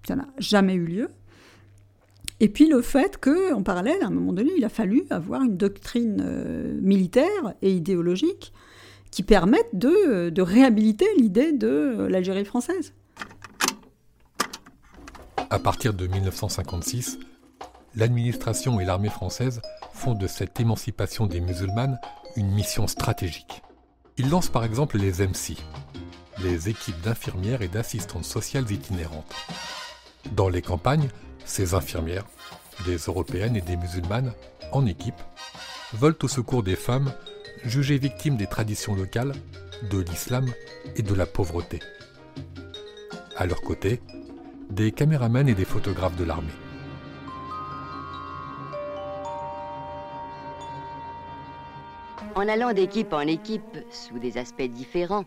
Ça 0.08 0.16
n'a 0.16 0.28
jamais 0.38 0.76
eu 0.76 0.86
lieu. 0.86 1.08
Et 2.40 2.50
puis 2.50 2.68
le 2.68 2.84
fait 2.84 3.18
qu'en 3.18 3.64
parallèle, 3.64 3.98
à 4.04 4.08
un 4.08 4.12
moment 4.12 4.32
donné, 4.32 4.52
il 4.56 4.64
a 4.64 4.70
fallu 4.70 5.06
avoir 5.10 5.42
une 5.42 5.58
doctrine 5.58 6.24
militaire 6.84 7.56
et 7.64 7.72
idéologique 7.72 8.54
qui 9.12 9.24
permette 9.24 9.70
de, 9.74 10.30
de 10.30 10.42
réhabiliter 10.42 11.08
l'idée 11.18 11.52
de 11.52 12.08
l'Algérie 12.10 12.46
française. 12.46 12.94
À 15.50 15.60
partir 15.60 15.94
de 15.94 16.08
1956, 16.08 17.20
l'administration 17.96 18.80
et 18.80 18.86
l'armée 18.86 19.10
française 19.10 19.62
font 19.94 20.14
de 20.14 20.28
cette 20.28 20.60
émancipation 20.60 21.28
des 21.28 21.42
musulmanes 21.42 22.00
une 22.38 22.52
mission 22.52 22.88
stratégique. 22.88 23.62
Ils 24.18 24.30
lancent 24.30 24.50
par 24.50 24.64
exemple 24.64 24.98
les 24.98 25.26
MC, 25.26 25.58
les 26.42 26.70
équipes 26.70 27.00
d'infirmières 27.02 27.62
et 27.62 27.68
d'assistantes 27.68 28.26
sociales 28.26 28.72
itinérantes. 28.72 29.34
Dans 30.32 30.50
les 30.50 30.62
campagnes, 30.62 31.10
ces 31.46 31.74
infirmières, 31.74 32.26
des 32.86 32.98
européennes 32.98 33.56
et 33.56 33.62
des 33.62 33.76
musulmanes, 33.76 34.34
en 34.72 34.86
équipe, 34.86 35.22
volent 35.94 36.18
au 36.24 36.28
secours 36.28 36.64
des 36.64 36.76
femmes 36.76 37.12
jugées 37.66 37.98
victimes 37.98 38.38
des 38.38 38.48
traditions 38.48 38.96
locales, 38.96 39.34
de 39.90 40.00
l'islam 40.00 40.46
et 40.96 41.02
de 41.02 41.14
la 41.14 41.26
pauvreté. 41.26 41.80
À 43.38 43.46
leur 43.46 43.62
côté, 43.62 44.02
des 44.70 44.92
caméramans 44.92 45.48
et 45.48 45.56
des 45.56 45.66
photographes 45.66 46.16
de 46.16 46.24
l'armée. 46.24 46.54
En 52.36 52.48
allant 52.48 52.72
d'équipe 52.74 53.12
en 53.12 53.22
équipe, 53.22 53.78
sous 53.92 54.18
des 54.18 54.38
aspects 54.38 54.62
différents, 54.62 55.26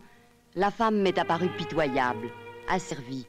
la 0.55 0.70
femme 0.70 1.03
m'est 1.03 1.18
apparue 1.18 1.51
pitoyable, 1.51 2.31
asservie, 2.68 3.27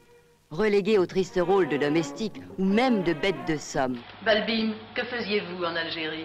reléguée 0.50 0.96
au 0.96 1.06
triste 1.06 1.38
rôle 1.42 1.68
de 1.68 1.76
domestique 1.76 2.40
ou 2.58 2.64
même 2.64 3.02
de 3.02 3.12
bête 3.12 3.46
de 3.46 3.56
somme. 3.56 3.98
Balbine, 4.24 4.74
que 4.94 5.04
faisiez-vous 5.04 5.62
en 5.64 5.76
Algérie? 5.76 6.24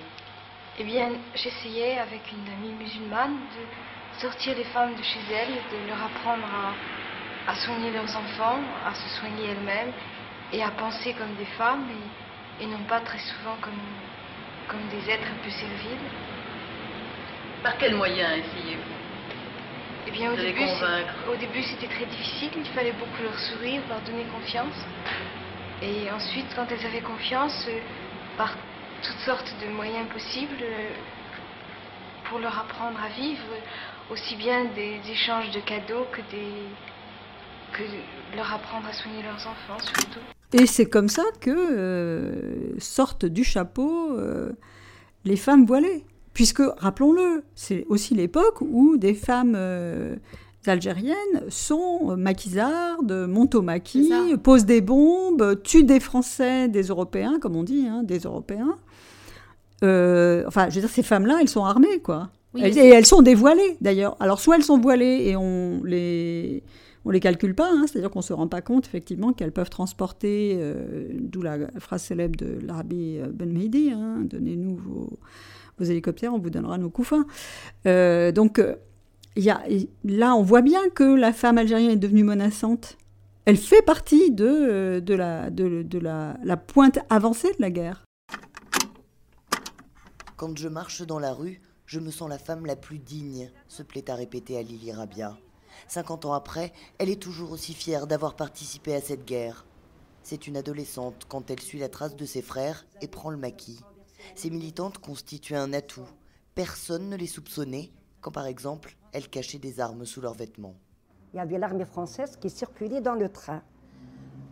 Eh 0.82 0.84
bien, 0.84 1.12
j'essayais 1.36 2.00
avec 2.00 2.22
une 2.32 2.52
amie 2.54 2.74
musulmane 2.74 3.36
de 3.36 4.20
sortir 4.20 4.58
les 4.58 4.64
femmes 4.64 4.96
de 4.96 5.04
chez 5.04 5.20
elles, 5.32 5.54
de 5.54 5.88
leur 5.88 6.02
apprendre 6.04 6.44
à, 6.44 7.52
à 7.52 7.56
soigner 7.58 7.92
leurs 7.92 8.10
enfants, 8.18 8.58
à 8.84 8.92
se 8.96 9.08
soigner 9.20 9.52
elles-mêmes 9.52 9.92
et 10.52 10.64
à 10.64 10.72
penser 10.72 11.14
comme 11.14 11.36
des 11.36 11.46
femmes 11.56 11.86
et, 12.60 12.64
et 12.64 12.66
non 12.66 12.80
pas 12.90 13.00
très 13.02 13.20
souvent 13.20 13.56
comme, 13.62 13.78
comme 14.70 14.82
des 14.90 15.08
êtres 15.08 15.28
un 15.28 15.44
peu 15.44 15.52
serviles. 15.52 16.02
Par 17.62 17.78
quels 17.78 17.94
moyens 17.94 18.40
essayez-vous 18.40 18.96
Eh 20.08 20.12
bien, 20.12 20.34
au 20.34 20.36
De 20.36 20.42
début, 20.42 20.66
au 21.32 21.36
début, 21.36 21.62
c'était 21.62 21.94
très 21.94 22.06
difficile. 22.06 22.50
Il 22.58 22.66
fallait 22.74 22.94
beaucoup 22.94 23.22
leur 23.22 23.38
sourire, 23.38 23.84
leur 23.88 24.02
donner 24.02 24.26
confiance. 24.34 24.84
Et 25.84 26.10
ensuite, 26.10 26.48
quand 26.56 26.66
elles 26.72 26.88
avaient 26.88 27.06
confiance, 27.06 27.68
euh, 27.70 27.80
par 28.36 28.56
toutes 29.04 29.26
sortes 29.26 29.54
de 29.62 29.72
moyens 29.72 30.08
possibles, 30.10 30.62
euh, 30.62 30.90
pour 32.30 32.40
leur 32.40 32.58
apprendre 32.58 32.98
à 33.04 33.10
vivre, 33.10 33.44
aussi 34.10 34.36
bien 34.36 34.66
des 34.76 35.00
échanges 35.10 35.52
de 35.52 35.60
cadeaux 35.60 36.06
que 36.12 36.22
des 36.32 36.70
que 37.74 37.84
leur 38.36 38.54
apprendre 38.54 38.88
à 38.88 38.94
soigner 38.94 39.24
leurs 39.24 39.48
enfants, 39.48 39.80
surtout. 39.80 40.20
Et 40.54 40.66
c'est 40.66 40.86
comme 40.86 41.08
ça 41.08 41.24
que 41.40 41.50
euh, 41.50 42.78
sortent 42.80 43.26
du 43.26 43.44
chapeau 43.44 44.12
euh, 44.18 44.52
les 45.24 45.38
femmes 45.38 45.66
voilées. 45.66 46.04
Puisque, 46.34 46.62
rappelons-le, 46.78 47.44
c'est 47.56 47.86
aussi 47.90 48.14
l'époque 48.14 48.62
où 48.62 48.96
des 48.98 49.14
femmes 49.14 49.54
euh, 49.56 50.16
algériennes 50.66 51.16
sont 51.50 52.16
maquisardes, 52.18 53.28
maquis, 53.62 54.12
posent 54.42 54.66
des 54.66 54.80
bombes, 54.80 55.62
tuent 55.64 55.84
des 55.84 56.00
Français, 56.00 56.70
des 56.70 56.84
Européens, 56.84 57.38
comme 57.42 57.58
on 57.58 57.64
dit, 57.64 57.86
hein, 57.88 58.04
des 58.04 58.20
Européens. 58.20 58.78
Euh, 59.84 60.44
enfin, 60.48 60.70
je 60.70 60.76
veux 60.76 60.82
dire, 60.82 60.90
ces 60.90 61.04
femmes-là, 61.04 61.38
elles 61.42 61.50
sont 61.50 61.66
armées, 61.66 62.00
quoi. 62.04 62.30
Oui, 62.54 62.62
Elles- 62.64 62.78
et 62.78 62.88
elles 62.90 63.06
sont 63.06 63.22
dévoilées, 63.22 63.78
d'ailleurs. 63.82 64.16
Alors, 64.20 64.40
soit 64.40 64.56
elles 64.58 64.64
sont 64.64 64.78
voilées 64.80 65.24
et 65.28 65.36
on 65.36 65.82
les, 65.84 66.64
on 67.06 67.10
les 67.10 67.20
calcule 67.20 67.56
pas, 67.56 67.70
hein, 67.72 67.86
c'est-à-dire 67.88 68.12
qu'on 68.12 68.20
ne 68.20 68.24
se 68.24 68.34
rend 68.34 68.48
pas 68.48 68.62
compte, 68.62 68.86
effectivement, 68.86 69.32
qu'elles 69.34 69.54
peuvent 69.54 69.70
transporter, 69.70 70.58
euh, 70.60 71.08
d'où 71.20 71.42
la 71.42 71.58
phrase 71.80 72.04
célèbre 72.04 72.36
de 72.36 72.60
l'Arabie 72.66 73.20
euh, 73.20 73.28
Ben 73.34 73.52
Mehdi, 73.52 73.92
hein, 73.92 74.18
donnez-nous 74.24 74.76
vos, 74.76 75.20
vos 75.80 75.86
hélicoptères, 75.86 76.34
on 76.34 76.40
vous 76.40 76.50
donnera 76.50 76.78
nos 76.78 76.90
couffins. 76.90 77.26
Euh, 77.88 78.32
donc, 78.32 78.62
il 79.38 79.44
y 79.44 79.50
a, 79.50 79.62
là, 80.04 80.36
on 80.36 80.44
voit 80.44 80.62
bien 80.62 80.82
que 80.94 81.04
la 81.16 81.32
femme 81.32 81.58
algérienne 81.58 81.92
est 81.92 81.96
devenue 81.96 82.26
menaçante. 82.26 82.98
Elle 83.46 83.58
fait 83.58 83.82
partie 83.82 84.30
de, 84.30 85.00
de, 85.00 85.14
la, 85.16 85.50
de, 85.50 85.82
de 85.84 85.98
la, 86.00 86.36
la 86.44 86.58
pointe 86.58 87.00
avancée 87.10 87.48
de 87.48 87.62
la 87.62 87.72
guerre. 87.72 88.04
Quand 90.42 90.58
je 90.58 90.70
marche 90.70 91.04
dans 91.04 91.20
la 91.20 91.34
rue, 91.34 91.62
je 91.86 92.00
me 92.00 92.10
sens 92.10 92.28
la 92.28 92.40
femme 92.40 92.66
la 92.66 92.76
plus 92.76 92.98
digne, 92.98 93.52
se 93.68 93.84
plaît 93.84 94.10
à 94.10 94.16
répéter 94.16 94.58
à 94.58 94.64
Lily 94.64 94.92
Rabia. 94.92 95.38
50 95.88 96.26
ans 96.26 96.34
après, 96.34 96.74
elle 96.98 97.12
est 97.12 97.22
toujours 97.22 97.52
aussi 97.52 97.76
fière 97.76 98.08
d'avoir 98.08 98.36
participé 98.36 98.96
à 98.96 99.02
cette 99.02 99.24
guerre. 99.24 99.68
C'est 100.24 100.48
une 100.48 100.58
adolescente 100.58 101.28
quand 101.30 101.52
elle 101.52 101.60
suit 101.60 101.78
la 101.78 101.90
trace 101.90 102.16
de 102.16 102.26
ses 102.26 102.42
frères 102.42 102.88
et 103.04 103.08
prend 103.08 103.30
le 103.30 103.38
maquis. 103.38 103.82
Ces 104.34 104.50
militantes 104.50 104.98
constituaient 104.98 105.58
un 105.58 105.74
atout. 105.74 106.10
Personne 106.56 107.08
ne 107.08 107.18
les 107.18 107.28
soupçonnait 107.28 107.92
quand, 108.20 108.32
par 108.32 108.48
exemple, 108.48 108.98
elles 109.12 109.30
cachaient 109.30 109.60
des 109.60 109.80
armes 109.80 110.06
sous 110.08 110.22
leurs 110.22 110.34
vêtements. 110.34 110.74
Il 111.36 111.38
y 111.38 111.40
avait 111.40 111.60
l'armée 111.60 111.86
française 111.86 112.36
qui 112.36 112.50
circulait 112.50 113.02
dans 113.02 113.14
le 113.14 113.30
train. 113.30 113.62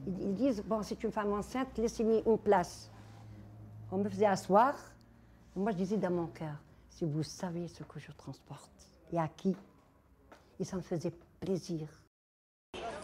Ils, 0.06 0.36
disent, 0.36 0.62
bon, 0.64 0.84
c'est 0.84 1.04
une 1.04 1.12
femme 1.12 1.34
enceinte, 1.34 1.76
laissez-lui 1.80 2.22
une 2.28 2.38
place. 2.38 2.92
On 3.92 3.98
me 3.98 4.08
faisait 4.08 4.28
asseoir. 4.28 4.76
Moi, 5.60 5.74
je 5.74 5.78
disais 5.78 5.98
dans 5.98 6.10
mon 6.10 6.28
cœur, 6.28 6.56
si 6.90 7.04
vous 7.04 7.22
savez 7.22 7.68
ce 7.68 7.84
que 7.84 8.00
je 8.00 8.14
transporte 8.14 8.72
et 9.12 9.20
à 9.20 9.28
qui, 9.28 9.54
et 10.58 10.64
ça 10.64 10.78
me 10.78 10.82
faisait 10.82 11.12
plaisir. 11.42 11.86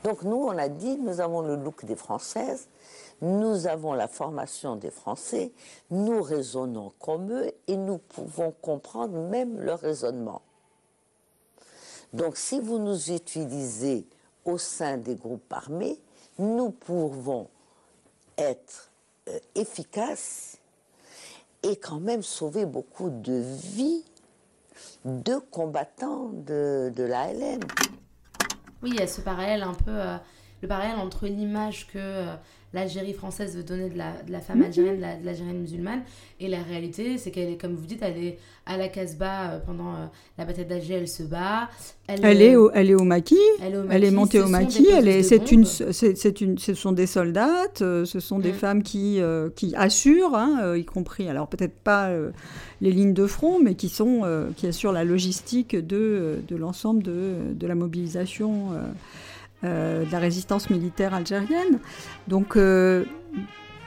Donc 0.06 0.24
nous, 0.24 0.38
on 0.38 0.58
a 0.58 0.70
dit, 0.70 0.96
nous 0.96 1.20
avons 1.20 1.41
le 1.41 1.58
look 1.58 1.84
des 1.84 1.98
Françaises, 1.98 2.70
nous 3.22 3.68
avons 3.68 3.91
la 3.91 4.08
formation 4.08 4.78
des 4.78 4.89
Français, 4.89 5.52
nous 5.91 6.22
raisonnons 6.22 6.94
comme 6.98 7.30
eux 7.30 7.52
et 7.68 7.76
nous 7.76 7.98
pouvons 7.98 8.52
comprendre 8.62 9.20
même 9.28 9.60
leur 9.60 9.82
raisonnement. 9.82 10.41
Donc 12.13 12.38
si 12.38 12.62
vous 12.62 12.80
nous 12.80 13.12
utilisez 13.12 14.08
au 14.46 14.58
sein 14.58 14.96
des 14.96 15.15
groupes 15.15 15.52
armés, 15.52 16.00
nous 16.39 16.70
pouvons 16.72 17.50
être 18.38 18.91
euh, 19.28 19.39
efficaces 19.56 20.55
et 21.65 21.75
quand 21.78 21.99
même 21.99 22.21
sauver 22.21 22.65
beaucoup 22.65 23.10
de 23.10 23.34
vies 23.34 24.04
de 25.04 25.36
combattants 25.51 26.30
de, 26.30 26.91
de 26.95 27.04
l'ALN. 27.04 27.60
Oui, 28.84 28.91
il 28.93 28.99
y 28.99 29.01
a 29.01 29.08
ce 29.08 29.21
parallèle 29.21 29.63
un 29.63 29.73
peu, 29.73 29.91
euh, 29.91 30.17
le 30.65 30.69
parallèle 30.69 30.97
entre 30.97 31.28
l'image 31.28 31.86
que 31.93 31.99
euh, 31.99 32.25
l'Algérie 32.73 33.13
française 33.13 33.56
veut 33.56 33.63
donner 33.63 33.89
de 33.89 33.97
la, 33.97 34.13
de 34.28 34.32
la 34.32 34.39
femme 34.41 34.58
Mhm. 34.60 34.65
algérienne, 34.65 34.95
de 34.97 35.01
la- 35.01 35.15
de 35.15 35.25
l'Algérienne 35.25 35.60
musulmane, 35.60 36.01
et 36.41 36.47
la 36.49 36.62
réalité, 36.62 37.17
c'est 37.19 37.30
qu'elle 37.32 37.49
est, 37.51 37.56
comme 37.62 37.75
vous 37.75 37.86
dites, 37.86 38.01
elle 38.01 38.17
est 38.17 38.38
à 38.65 38.75
la 38.78 38.88
Casbah 38.89 39.51
euh, 39.51 39.60
pendant 39.65 39.91
euh, 39.93 40.06
la 40.39 40.43
bataille 40.45 40.65
d'Alger, 40.65 40.95
elle 40.95 41.08
se 41.08 41.23
bat. 41.23 41.69
Elle, 42.08 42.41
est 42.41 42.56
au, 42.56 42.71
elle 42.73 42.89
est 42.89 42.95
au 42.95 43.04
maquis, 43.04 43.38
elle 43.62 43.73
est 43.73 43.78
au 43.78 43.86
elle 43.89 44.04
est 44.04 44.12
montée 44.12 44.39
au 44.41 44.47
maquis, 44.47 44.88
elle 44.91 45.08
est, 45.08 45.23
c'est 45.23 45.51
une, 45.51 45.65
c'est, 45.65 46.41
une, 46.41 46.58
ce 46.58 46.73
sont 46.73 46.91
des 46.91 47.06
soldates, 47.08 47.82
euh, 47.82 48.04
ce 48.06 48.19
sont 48.19 48.39
des 48.39 48.51
Mm. 48.51 48.56
femmes 48.56 48.84
qui, 48.84 49.19
qui 49.56 49.73
assurent, 49.75 50.36
hein, 50.36 50.75
y 50.75 50.84
compris, 50.86 51.30
alors 51.30 51.47
peut-être 51.47 51.75
pas 51.80 52.10
les 52.82 52.91
lignes 52.91 53.13
de 53.13 53.25
front, 53.28 53.60
mais 53.62 53.75
qui 53.75 53.88
sont, 53.89 54.21
qui 54.58 54.67
assurent 54.67 54.91
la 54.91 55.04
logistique 55.06 55.75
de, 55.78 56.39
de 56.47 56.56
l'ensemble 56.58 57.04
de, 57.04 57.36
de 57.54 57.67
la 57.67 57.75
mobilisation 57.75 58.71
de 59.65 60.12
la 60.12 60.19
résistance 60.19 60.69
militaire 60.69 61.13
algérienne. 61.13 61.80
Donc 62.28 62.56
euh, 62.56 63.06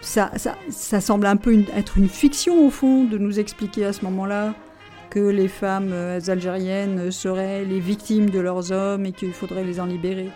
ça, 0.00 0.30
ça, 0.36 0.56
ça 0.70 1.00
semble 1.00 1.26
un 1.26 1.36
peu 1.36 1.64
être 1.74 1.98
une 1.98 2.08
fiction 2.08 2.66
au 2.66 2.70
fond 2.70 3.04
de 3.04 3.18
nous 3.18 3.38
expliquer 3.38 3.84
à 3.86 3.92
ce 3.92 4.04
moment-là 4.04 4.54
que 5.10 5.20
les 5.20 5.48
femmes 5.48 5.90
euh, 5.92 6.20
algériennes 6.28 7.10
seraient 7.10 7.64
les 7.64 7.80
victimes 7.80 8.30
de 8.30 8.40
leurs 8.40 8.72
hommes 8.72 9.06
et 9.06 9.12
qu'il 9.12 9.32
faudrait 9.32 9.64
les 9.64 9.80
en 9.80 9.86
libérer. 9.86 10.30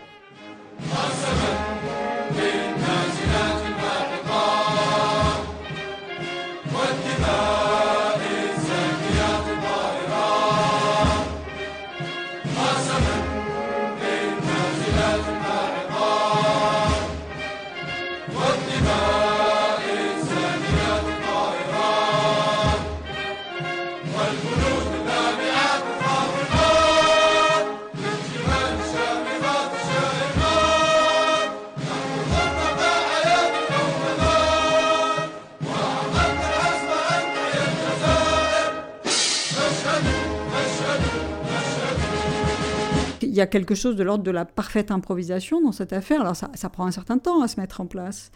Y 43.36 43.40
a 43.40 43.46
quelque 43.46 43.74
chose 43.74 43.96
de 43.96 44.02
l'ordre 44.02 44.24
de 44.24 44.30
la 44.30 44.44
parfaite 44.44 44.90
improvisation 44.90 45.62
dans 45.62 45.72
cette 45.72 45.92
affaire. 45.92 46.20
Alors 46.20 46.36
ça, 46.36 46.68
prend 46.70 46.86
un 46.86 46.90
certain 46.90 47.18
temps 47.18 47.40
à 47.42 47.48
se 47.48 47.58
mettre 47.58 47.80
en 47.80 47.86
place. 47.86 48.30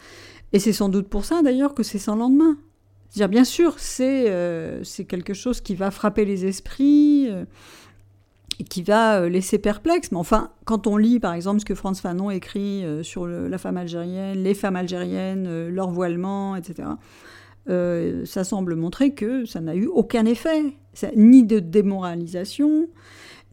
Et 0.52 0.59
c'est 0.59 0.72
sans 0.72 0.88
doute 0.88 1.09
pour 1.09 1.24
ça 1.24 1.42
d'ailleurs 1.42 1.74
que 1.74 1.82
c'est 1.82 1.98
sans 1.98 2.16
lendemain. 2.16 2.56
C'est-à-dire, 3.11 3.28
bien 3.28 3.44
sûr, 3.44 3.74
c'est 3.78 4.26
euh, 4.28 4.82
quelque 5.09 5.35
chose 5.35 5.61
qui 5.61 5.74
va 5.74 5.90
frapper 5.90 6.24
les 6.24 6.46
esprits 6.46 7.28
euh, 7.30 7.44
et 8.59 8.64
qui 8.64 8.82
va 8.82 9.20
euh, 9.20 9.28
laisser 9.28 9.59
perplexe. 9.59 10.12
Mais 10.12 10.18
enfin, 10.18 10.50
quand 10.64 10.87
on 10.87 10.96
lit 10.96 11.20
par 11.20 11.35
exemple 11.35 11.61
ce 11.61 11.64
que 11.64 11.74
Franz 11.74 12.00
Fanon 12.00 12.30
écrit 12.30 12.85
sur 13.02 13.26
la 13.26 13.59
femme 13.59 13.76
algérienne, 13.76 14.42
les 14.42 14.54
femmes 14.54 14.76
algériennes, 14.76 15.68
leur 15.68 15.90
voilement, 15.90 16.56
etc., 16.56 16.88
ça 17.68 18.44
semble 18.44 18.76
montrer 18.76 19.12
que 19.12 19.44
ça 19.44 19.61
n'a 19.61 19.74
eu 19.74 19.87
aucun 19.87 20.24
effet, 20.24 20.62
Ça- 20.94 21.11
ni 21.16 21.42
de 21.44 21.59
démoralisation, 21.59 22.88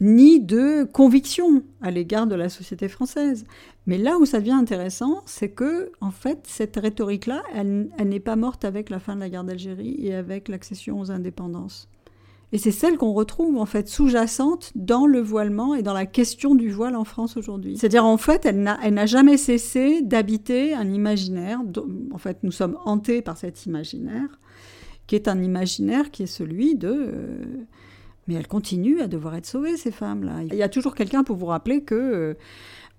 ni 0.04 0.38
de 0.38 0.84
conviction 0.84 1.62
à 1.80 1.90
l'égard 1.90 2.26
de 2.26 2.34
la 2.34 2.50
société 2.50 2.88
française. 2.88 3.46
Mais 3.86 3.96
là 3.96 4.18
où 4.18 4.26
ça 4.26 4.38
devient 4.38 4.52
intéressant, 4.52 5.22
c'est 5.24 5.48
que, 5.48 5.92
en 6.02 6.10
fait, 6.10 6.40
cette 6.44 6.76
rhétorique-là, 6.76 7.42
elle, 7.54 7.88
n'est 8.04 8.20
pas 8.20 8.36
morte 8.36 8.66
avec 8.66 8.90
la 8.90 9.00
fin 9.00 9.14
de 9.14 9.20
la 9.20 9.30
guerre 9.30 9.44
d'Algérie 9.44 9.96
et 9.98 10.14
avec 10.14 10.48
l'accession 10.48 11.00
aux 11.00 11.10
indépendances. 11.10 11.88
Et 12.52 12.58
c'est 12.58 12.70
celle 12.70 12.98
qu'on 12.98 13.14
retrouve, 13.14 13.56
en 13.56 13.64
fait, 13.64 13.88
sous-jacente 13.88 14.72
dans 14.74 15.06
le 15.06 15.20
voilement 15.20 15.74
et 15.74 15.82
dans 15.82 15.94
la 15.94 16.06
question 16.06 16.54
du 16.54 16.70
voile 16.70 16.96
en 16.96 17.04
France 17.04 17.38
aujourd'hui. 17.38 17.78
C'est-à-dire, 17.78 18.04
en 18.04 18.18
fait, 18.18 18.44
elle 18.44 18.62
n'a, 18.62 19.06
jamais 19.06 19.38
cessé 19.38 20.02
d'habiter 20.02 20.74
un 20.74 20.92
imaginaire. 20.92 21.60
En 22.12 22.18
fait, 22.18 22.38
nous 22.42 22.52
sommes 22.52 22.76
hantés 22.84 23.22
par 23.22 23.38
cet 23.38 23.64
imaginaire, 23.64 24.38
qui 25.06 25.14
est 25.14 25.28
un 25.28 25.42
imaginaire 25.42 26.10
qui 26.10 26.24
est 26.24 26.26
celui 26.26 26.76
de... 26.76 26.92
euh, 26.92 27.44
mais 28.26 28.34
elles 28.34 28.48
continuent 28.48 29.00
à 29.00 29.08
devoir 29.08 29.34
être 29.34 29.46
sauvées, 29.46 29.76
ces 29.76 29.90
femmes-là. 29.90 30.42
Il 30.44 30.54
y 30.54 30.62
a 30.62 30.68
toujours 30.68 30.94
quelqu'un 30.94 31.24
pour 31.24 31.36
vous 31.36 31.46
rappeler 31.46 31.82
que 31.82 31.94
euh, 31.94 32.34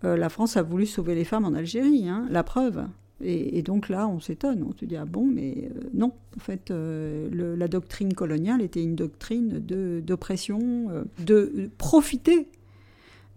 euh, 0.04 0.18
la 0.18 0.30
France 0.30 0.58
a 0.58 0.64
voulu 0.64 0.86
sauver 0.86 1.16
les 1.16 1.24
femmes 1.24 1.46
en 1.46 1.54
Algérie, 1.54 2.08
hein, 2.08 2.28
la 2.30 2.44
preuve. 2.44 2.86
Et, 3.22 3.62
donc 3.62 3.88
là, 3.88 4.10
on 4.10 4.20
s'étonne, 4.20 4.62
on 4.62 4.78
se 4.78 4.84
dit, 4.84 4.98
ah 4.98 5.06
bon, 5.06 5.26
mais 5.26 5.70
euh, 5.74 5.90
non, 5.94 6.12
en 6.36 6.40
fait, 6.40 6.70
la 6.70 7.68
doctrine 7.70 8.14
coloniale 8.14 8.62
était 8.62 8.84
une 8.84 8.96
doctrine 8.96 9.66
de- 9.66 10.02
d'oppression, 10.06 10.88
euh, 10.90 11.04
de 11.26 11.70
profiter 11.78 12.50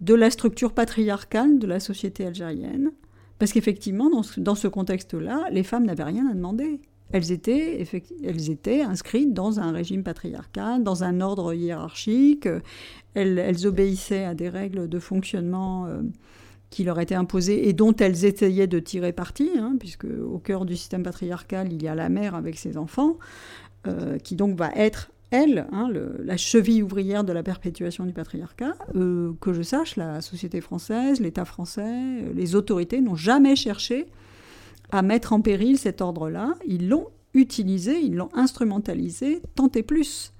de 0.01 0.13
la 0.13 0.31
structure 0.31 0.73
patriarcale 0.73 1.59
de 1.59 1.67
la 1.67 1.79
société 1.79 2.25
algérienne. 2.25 2.91
Parce 3.39 3.53
qu'effectivement, 3.53 4.09
dans 4.37 4.55
ce 4.55 4.67
contexte-là, 4.67 5.47
les 5.49 5.63
femmes 5.63 5.85
n'avaient 5.85 6.03
rien 6.03 6.29
à 6.29 6.33
demander. 6.33 6.81
Elles 7.11 7.31
étaient, 7.31 8.81
inscrites 8.81 9.33
dans 9.33 9.59
un 9.59 9.71
régime 9.71 10.03
patriarcal, 10.03 10.83
dans 10.83 11.03
un 11.03 11.21
ordre 11.21 11.53
hiérarchique. 11.53 12.47
Elles, 13.15 13.65
obéissaient 13.65 14.25
à 14.25 14.35
des 14.35 14.49
règles 14.49 14.87
de 14.87 14.99
fonctionnement 14.99 15.87
euh, 15.87 16.01
qui 16.69 16.83
leur 16.83 16.99
étaient 16.99 17.15
imposées 17.15 17.67
et 17.67 17.73
dont 17.73 17.95
elles 17.95 18.25
essayaient 18.25 18.67
de 18.67 18.79
tirer 18.79 19.11
parti, 19.11 19.49
hein, 19.57 19.75
puisque 19.79 20.05
au 20.05 20.37
cœur 20.37 20.65
du 20.65 20.75
système 20.75 21.03
patriarcal, 21.03 21.73
il 21.73 21.81
y 21.81 21.87
a 21.87 21.95
la 21.95 22.09
mère 22.09 22.35
avec 22.35 22.57
ses 22.57 22.77
enfants, 22.77 23.17
euh, 23.87 24.19
qui 24.19 24.35
donc 24.35 24.55
va 24.55 24.69
être, 24.75 25.09
elle, 25.31 25.67
hein, 25.71 25.89
la 26.23 26.37
cheville 26.37 26.83
ouvrière 26.83 27.23
de 27.23 27.33
la 27.33 27.41
perpétuation 27.41 28.05
du 28.05 28.13
patriarcat. 28.13 28.75
Euh, 28.95 29.33
que 29.41 29.51
je 29.53 29.63
sache, 29.63 29.95
la 29.95 30.21
société 30.21 30.61
française, 30.61 31.19
l'État 31.19 31.45
français, 31.45 32.21
les 32.35 32.55
autorités 32.55 33.01
n'ont 33.01 33.15
jamais 33.15 33.55
cherché 33.55 34.05
à 34.91 35.01
mettre 35.01 35.33
en 35.33 35.41
péril 35.41 35.77
cet 35.77 36.01
ordre-là. 36.01 36.55
Ils 36.67 36.89
l'ont 36.89 37.07
utilisé, 37.33 37.99
ils 37.99 38.15
l'ont 38.15 38.29
instrumentalisé, 38.33 39.41
tant 39.55 39.69
et 39.75 39.83
plus. 39.83 40.33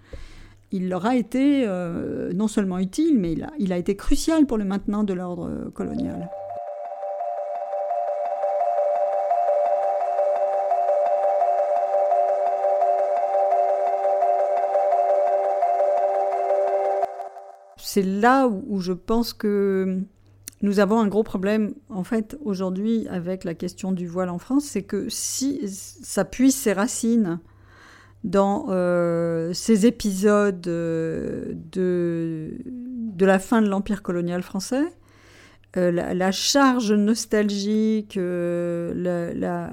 Il 0.71 0.89
leur 0.89 1.05
a 1.05 1.15
été 1.15 1.63
euh, 1.67 2.31
non 2.33 2.47
seulement 2.47 2.77
utile, 2.77 3.19
mais 3.19 3.33
il 3.33 3.43
a, 3.43 3.51
il 3.57 3.73
a 3.73 3.77
été 3.77 3.95
crucial 3.95 4.45
pour 4.45 4.57
le 4.57 4.65
maintien 4.65 5.03
de 5.03 5.13
l'ordre 5.13 5.71
colonial. 5.73 6.29
C'est 17.77 18.03
là 18.03 18.47
où 18.47 18.79
je 18.81 18.93
pense 18.93 19.33
que 19.33 20.03
nous 20.61 20.79
avons 20.79 20.99
un 20.99 21.07
gros 21.07 21.23
problème, 21.23 21.73
en 21.89 22.03
fait, 22.03 22.37
aujourd'hui, 22.43 23.07
avec 23.09 23.43
la 23.45 23.53
question 23.53 23.91
du 23.91 24.07
voile 24.07 24.29
en 24.29 24.39
France, 24.39 24.65
c'est 24.65 24.83
que 24.83 25.07
si 25.09 25.61
ça 25.67 26.25
puise 26.25 26.55
ses 26.55 26.73
racines 26.73 27.39
dans 28.25 28.65
euh, 28.69 29.53
ces 29.53 29.85
épisodes 29.85 30.67
euh, 30.67 31.53
de, 31.71 32.51
la 33.25 33.39
fin 33.39 33.61
de 33.61 33.69
l'Empire 33.69 34.03
colonial 34.03 34.43
français, 34.43 34.83
euh, 35.77 35.91
la, 35.91 36.31
charge 36.31 36.91
nostalgique, 36.91 38.17
la, 38.17 39.69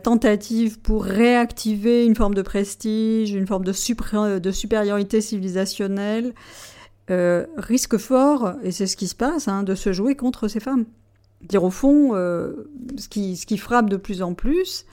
tentative 0.00 0.78
pour 0.78 1.04
réactiver 1.04 2.04
une 2.04 2.14
forme 2.14 2.34
de 2.34 2.42
prestige, 2.42 3.32
une 3.32 3.48
forme 3.48 3.64
de 3.64 3.72
supériorité 4.52 5.20
civilisationnelle, 5.20 6.32
euh, 7.10 7.46
risque 7.56 7.96
fort, 7.96 8.54
et 8.62 8.70
c'est 8.70 8.86
ce 8.86 8.96
qui 8.96 9.08
se 9.08 9.14
passe, 9.14 9.48
hein, 9.48 9.62
de 9.62 9.74
se 9.74 9.92
jouer 9.92 10.14
contre 10.14 10.48
ces 10.48 10.60
femmes. 10.60 10.84
Dire 11.42 11.64
au 11.64 11.70
fond, 11.70 12.10
euh, 12.14 12.68
ce, 12.96 13.08
qui, 13.08 13.36
ce 13.36 13.46
qui 13.46 13.58
frappe 13.58 13.90
de 13.90 13.96
plus 13.96 14.22
en 14.22 14.34
plus, 14.34 14.84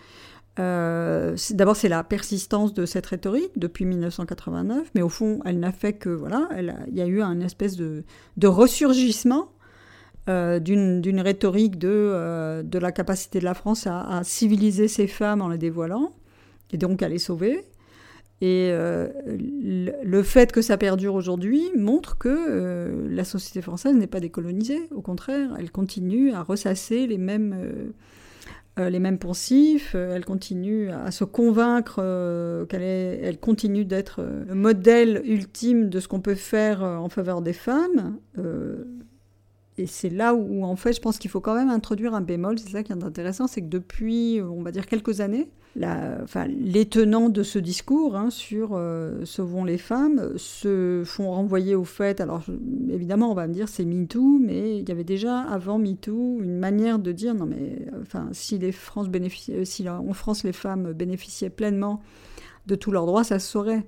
euh, 0.60 1.36
d'abord 1.52 1.76
c'est 1.76 1.90
la 1.90 2.04
persistance 2.04 2.74
de 2.74 2.86
cette 2.86 3.06
rhétorique 3.06 3.52
depuis 3.58 3.86
1989, 3.86 4.90
mais 4.96 5.02
au 5.02 5.10
fond 5.10 5.40
elle 5.46 5.60
n'a 5.60 5.72
fait 5.72 5.94
que, 5.94 6.10
voilà, 6.10 6.50
il 6.58 6.96
y 6.96 7.02
a 7.02 7.06
eu 7.06 7.22
un 7.22 7.40
espèce 7.42 7.76
de, 7.76 8.04
de 8.38 8.48
ressurgissement 8.48 9.52
d'une 10.28 11.22
rhétorique 11.22 11.78
de, 11.78 12.62
de 12.62 12.80
la 12.80 12.92
capacité 12.92 13.40
de 13.40 13.46
la 13.46 13.54
France 13.54 13.88
à, 13.88 14.02
à 14.02 14.24
civiliser 14.26 14.90
ces 14.90 15.08
femmes 15.08 15.42
en 15.42 15.48
les 15.48 15.58
dévoilant, 15.58 16.14
et 16.72 16.78
donc 16.78 17.02
à 17.02 17.10
les 17.10 17.20
sauver. 17.20 17.64
Et 18.40 18.70
euh, 18.72 19.08
le, 19.26 20.22
fait 20.22 20.52
que 20.52 20.62
ça 20.62 20.78
perdure 20.78 21.16
aujourd'hui 21.16 21.64
montre 21.76 22.20
que 22.20 22.30
euh, 22.30 23.08
la 23.10 23.24
société 23.24 23.64
française 23.64 23.96
n'est 23.96 24.06
pas 24.06 24.20
décolonisée. 24.20 24.88
Au 24.94 25.02
contraire, 25.02 25.56
elle 25.58 25.72
continue 25.72 26.32
à 26.34 26.44
ressasser 26.44 27.08
les 27.08 27.18
mêmes, 27.18 27.56
euh, 27.58 27.90
euh, 28.78 28.90
les 28.92 29.00
mêmes 29.00 29.18
poncifs, 29.18 29.96
elle 29.96 30.24
continue 30.24 30.92
à 30.92 31.10
se 31.10 31.24
convaincre 31.24 31.96
qu'elle 32.70 32.84
elle 32.84 33.40
continue 33.40 33.86
d'être 33.86 34.24
le 34.48 34.54
modèle 34.54 35.24
ultime 35.26 35.90
de 35.90 36.00
ce 36.00 36.08
qu'on 36.08 36.22
peut 36.22 36.36
faire 36.36 36.84
en 36.84 37.10
faveur 37.10 37.42
des 37.42 37.54
femmes. 37.54 38.20
Et 39.78 39.86
c'est 39.86 40.10
là 40.10 40.34
où, 40.34 40.64
en 40.64 40.76
fait, 40.76 40.94
je 40.94 41.02
pense 41.02 41.20
qu'il 41.20 41.30
faut 41.30 41.42
quand 41.42 41.54
même 41.54 41.70
introduire 41.70 42.16
un 42.16 42.22
bémol. 42.22 42.58
C'est 42.58 42.72
ça 42.72 42.84
qui 42.84 42.92
est 42.92 43.04
intéressant, 43.04 43.48
c'est 43.48 43.62
que 43.62 43.68
depuis, 43.68 44.42
on 44.42 44.64
va 44.64 44.72
dire, 44.72 44.88
quelques 44.88 45.22
années, 45.22 45.50
enfin, 46.24 46.48
les 46.48 46.86
tenants 46.86 47.30
de 47.30 47.44
ce 47.44 47.60
discours 47.60 48.16
hein, 48.16 48.30
sur 48.30 48.72
euh, 48.74 49.24
sauvons 49.26 49.64
les 49.64 49.78
femmes 49.78 50.34
se 50.38 51.04
font 51.06 51.32
renvoyer 51.32 51.76
au 51.76 51.84
fait. 51.84 52.22
Alors, 52.22 52.44
évidemment, 52.90 53.32
on 53.32 53.36
va 53.36 53.48
me 53.48 53.54
dire 53.54 53.70
c'est 53.70 53.86
MeToo, 53.86 54.40
mais 54.40 54.80
il 54.80 54.90
y 54.90 54.92
avait 54.92 55.04
déjà 55.04 55.42
avant 55.42 55.78
MeToo 55.78 56.40
une 56.42 56.58
manière 56.58 57.00
de 57.00 57.12
dire 57.12 57.36
non, 57.36 57.46
mais 57.46 57.88
enfin, 58.02 58.30
si, 58.32 58.58
les 58.58 58.72
France 58.72 59.08
si 59.64 59.90
en 59.90 60.14
France 60.14 60.44
les 60.44 60.54
femmes 60.54 60.94
bénéficiaient 60.94 61.50
pleinement 61.50 62.02
de 62.66 62.76
tous 62.76 62.92
leurs 62.92 63.06
droits, 63.06 63.24
ça 63.24 63.40
se 63.40 63.48
saurait. 63.48 63.86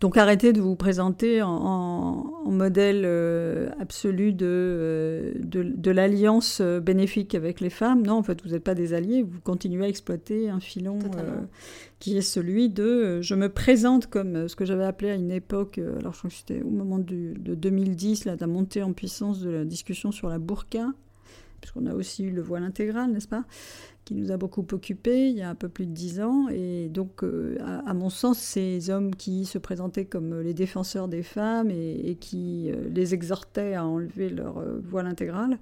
Donc 0.00 0.16
arrêtez 0.16 0.54
de 0.54 0.62
vous 0.62 0.76
présenter 0.76 1.42
en, 1.42 1.50
en- 1.50 2.32
en 2.46 2.50
modèle 2.50 3.02
euh, 3.04 3.68
absolu 3.78 4.32
de, 4.32 4.46
euh, 4.48 5.32
de, 5.38 5.62
de 5.62 5.90
l'alliance 5.90 6.60
euh, 6.62 6.80
bénéfique 6.80 7.34
avec 7.34 7.60
les 7.60 7.68
femmes. 7.68 8.02
Non, 8.06 8.14
en 8.14 8.22
fait, 8.22 8.42
vous 8.42 8.52
n'êtes 8.52 8.64
pas 8.64 8.74
des 8.74 8.94
alliés, 8.94 9.22
vous 9.22 9.40
continuez 9.44 9.84
à 9.84 9.88
exploiter 9.88 10.48
un 10.48 10.58
filon 10.58 10.98
euh, 11.18 11.40
qui 11.98 12.16
est 12.16 12.22
celui 12.22 12.70
de 12.70 13.20
je 13.20 13.34
me 13.34 13.50
présente 13.50 14.06
comme 14.06 14.48
ce 14.48 14.56
que 14.56 14.64
j'avais 14.64 14.84
appelé 14.86 15.10
à 15.10 15.14
une 15.16 15.30
époque, 15.30 15.76
alors 15.78 16.14
je 16.14 16.18
crois 16.18 16.30
que 16.30 16.36
c'était 16.36 16.62
au 16.62 16.70
moment 16.70 16.98
du- 16.98 17.34
de 17.38 17.54
2010, 17.54 18.24
là, 18.24 18.36
de 18.36 18.40
la 18.40 18.46
montée 18.46 18.82
en 18.82 18.94
puissance 18.94 19.40
de 19.40 19.50
la 19.50 19.64
discussion 19.66 20.12
sur 20.12 20.30
la 20.30 20.38
burqa, 20.38 20.86
puisqu'on 21.60 21.84
a 21.84 21.92
aussi 21.92 22.24
eu 22.24 22.30
le 22.30 22.40
voile 22.40 22.62
intégral, 22.62 23.10
n'est-ce 23.12 23.28
pas? 23.28 23.44
Qui 24.10 24.16
nous 24.16 24.32
a 24.32 24.36
beaucoup 24.36 24.66
occupés 24.72 25.28
il 25.28 25.36
y 25.36 25.42
a 25.42 25.48
un 25.48 25.54
peu 25.54 25.68
plus 25.68 25.86
de 25.86 25.92
dix 25.92 26.20
ans. 26.20 26.48
Et 26.48 26.88
donc, 26.88 27.22
euh, 27.22 27.56
à, 27.86 27.94
mon 27.94 28.10
sens, 28.10 28.40
ces 28.40 28.90
hommes 28.90 29.14
qui 29.14 29.44
se 29.44 29.56
présentaient 29.56 30.04
comme 30.04 30.40
les 30.40 30.52
défenseurs 30.52 31.06
des 31.06 31.22
femmes 31.22 31.70
et, 31.70 32.16
qui 32.18 32.72
euh, 32.72 32.88
les 32.92 33.14
exhortaient 33.14 33.74
à 33.74 33.86
enlever 33.86 34.28
leur 34.28 34.58
euh, 34.58 34.80
voile 34.82 35.06
intégral 35.06 35.58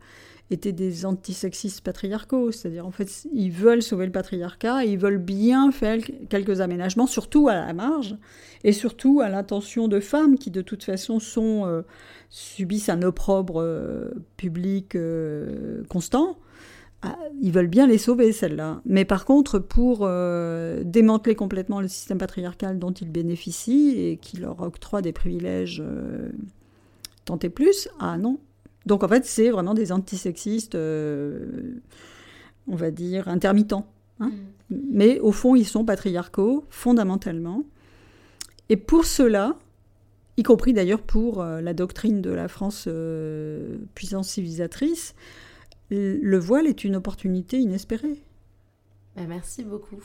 étaient 0.50 0.72
des 0.72 1.04
antisexistes 1.04 1.82
patriarcaux. 1.82 2.50
C'est-à-dire, 2.50 2.86
en 2.86 2.90
fait, 2.90 3.26
ils 3.34 3.52
veulent 3.52 3.82
sauver 3.82 4.06
le 4.06 4.12
patriarcat 4.12 4.82
et 4.86 4.88
ils 4.88 4.98
veulent 4.98 5.18
bien 5.18 5.70
faire 5.70 5.98
quelques 6.30 6.62
aménagements, 6.62 7.06
surtout 7.06 7.48
à 7.48 7.54
la 7.54 7.74
marge, 7.74 8.16
et 8.64 8.72
surtout 8.72 9.20
à 9.20 9.28
l'intention 9.28 9.88
de 9.88 10.00
femmes 10.00 10.38
qui, 10.38 10.50
de 10.50 10.62
toute 10.62 10.84
façon, 10.84 11.18
euh, 11.36 11.82
subissent 12.30 12.88
un 12.88 13.02
opprobre 13.02 13.60
euh, 13.60 14.10
public 14.36 14.94
euh, 14.94 15.82
constant. 15.88 16.38
Ah, 17.02 17.16
ils 17.40 17.52
veulent 17.52 17.68
bien 17.68 17.86
les 17.86 17.98
sauver, 17.98 18.32
celles-là. 18.32 18.80
Mais 18.84 19.04
par 19.04 19.24
contre, 19.24 19.60
pour 19.60 20.00
euh, 20.02 20.82
démanteler 20.84 21.36
complètement 21.36 21.80
le 21.80 21.86
système 21.86 22.18
patriarcal 22.18 22.78
dont 22.78 22.90
ils 22.90 23.10
bénéficient 23.10 23.94
et 23.96 24.16
qui 24.16 24.38
leur 24.38 24.60
octroie 24.62 25.00
des 25.00 25.12
privilèges 25.12 25.80
euh, 25.84 26.30
tant 27.24 27.38
et 27.38 27.50
plus, 27.50 27.88
ah 28.00 28.18
non, 28.18 28.40
Donc 28.86 29.04
en 29.04 29.08
fait, 29.08 29.24
c'est 29.26 29.50
vraiment 29.50 29.74
des 29.74 29.92
antisexistes, 29.92 30.74
euh, 30.74 31.80
on 32.66 32.74
va 32.74 32.90
dire, 32.90 33.28
intermittents. 33.28 33.86
Hein. 34.18 34.32
Mm. 34.70 34.76
Mais 34.90 35.20
au 35.20 35.30
fond, 35.30 35.54
ils 35.54 35.66
sont 35.66 35.84
patriarcaux, 35.84 36.64
fondamentalement. 36.68 37.62
Et 38.70 38.76
pour 38.76 39.04
cela, 39.04 39.56
y 40.36 40.42
compris 40.42 40.72
d'ailleurs 40.72 41.00
pour 41.00 41.42
la 41.42 41.72
doctrine 41.72 42.20
de 42.20 42.30
la 42.30 42.48
France 42.48 42.86
puissance 43.94 44.28
civilisatrice, 44.28 45.14
le 45.90 46.38
voile 46.38 46.66
est 46.66 46.84
une 46.84 46.96
opportunité 46.96 47.58
inespérée. 47.58 48.22
Bah, 49.16 49.22
merci 49.28 49.64
beaucoup. 49.64 50.02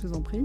Je 0.00 0.06
vous 0.06 0.14
en 0.14 0.22
prie. 0.22 0.42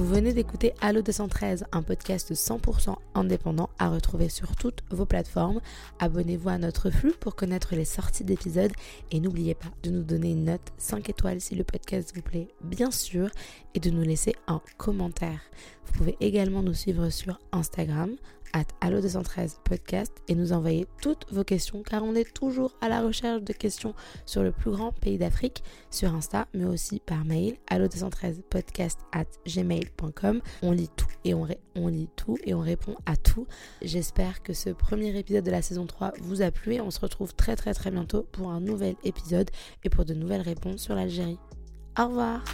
Vous 0.00 0.06
venez 0.06 0.32
d'écouter 0.32 0.72
Allo 0.80 1.02
213, 1.02 1.66
un 1.72 1.82
podcast 1.82 2.32
100% 2.32 2.96
indépendant 3.14 3.68
à 3.78 3.90
retrouver 3.90 4.30
sur 4.30 4.56
toutes 4.56 4.82
vos 4.88 5.04
plateformes. 5.04 5.60
Abonnez-vous 5.98 6.48
à 6.48 6.56
notre 6.56 6.88
flux 6.88 7.12
pour 7.12 7.36
connaître 7.36 7.74
les 7.74 7.84
sorties 7.84 8.24
d'épisodes 8.24 8.72
et 9.10 9.20
n'oubliez 9.20 9.54
pas 9.54 9.68
de 9.82 9.90
nous 9.90 10.02
donner 10.02 10.30
une 10.30 10.44
note 10.44 10.72
5 10.78 11.10
étoiles 11.10 11.42
si 11.42 11.54
le 11.54 11.64
podcast 11.64 12.12
vous 12.14 12.22
plaît, 12.22 12.48
bien 12.62 12.90
sûr, 12.90 13.28
et 13.74 13.78
de 13.78 13.90
nous 13.90 14.00
laisser 14.00 14.34
un 14.46 14.62
commentaire. 14.78 15.42
Vous 15.84 15.92
pouvez 15.98 16.16
également 16.20 16.62
nous 16.62 16.72
suivre 16.72 17.10
sur 17.10 17.38
Instagram, 17.52 18.16
at 18.52 18.66
allo213 18.80 19.56
podcast 19.64 20.12
et 20.28 20.34
nous 20.34 20.52
envoyer 20.52 20.86
toutes 21.02 21.26
vos 21.32 21.44
questions 21.44 21.82
car 21.82 22.02
on 22.04 22.14
est 22.14 22.32
toujours 22.32 22.76
à 22.80 22.88
la 22.88 23.02
recherche 23.02 23.42
de 23.42 23.52
questions 23.52 23.94
sur 24.26 24.42
le 24.42 24.52
plus 24.52 24.70
grand 24.70 24.92
pays 24.92 25.18
d'Afrique 25.18 25.62
sur 25.90 26.14
Insta 26.14 26.46
mais 26.54 26.64
aussi 26.64 27.00
par 27.00 27.24
mail 27.24 27.56
allo213 27.70 28.42
podcast 28.48 29.00
at 29.12 29.26
gmail.com 29.46 30.40
on 30.62 30.72
lit 30.72 30.90
tout 30.96 31.06
et 31.24 31.34
on, 31.34 31.46
on 31.74 31.88
lit 31.88 32.08
tout 32.16 32.36
et 32.44 32.54
on 32.54 32.60
répond 32.60 32.96
à 33.06 33.16
tout. 33.16 33.46
J'espère 33.82 34.42
que 34.42 34.52
ce 34.52 34.70
premier 34.70 35.16
épisode 35.18 35.44
de 35.44 35.50
la 35.50 35.62
saison 35.62 35.86
3 35.86 36.12
vous 36.20 36.42
a 36.42 36.50
plu 36.50 36.74
et 36.74 36.80
on 36.80 36.90
se 36.90 37.00
retrouve 37.00 37.34
très 37.34 37.56
très 37.56 37.74
très 37.74 37.90
bientôt 37.90 38.26
pour 38.32 38.50
un 38.50 38.60
nouvel 38.60 38.96
épisode 39.04 39.50
et 39.84 39.90
pour 39.90 40.04
de 40.04 40.14
nouvelles 40.14 40.40
réponses 40.40 40.82
sur 40.82 40.94
l'Algérie. 40.94 41.38
Au 41.98 42.06
revoir 42.06 42.44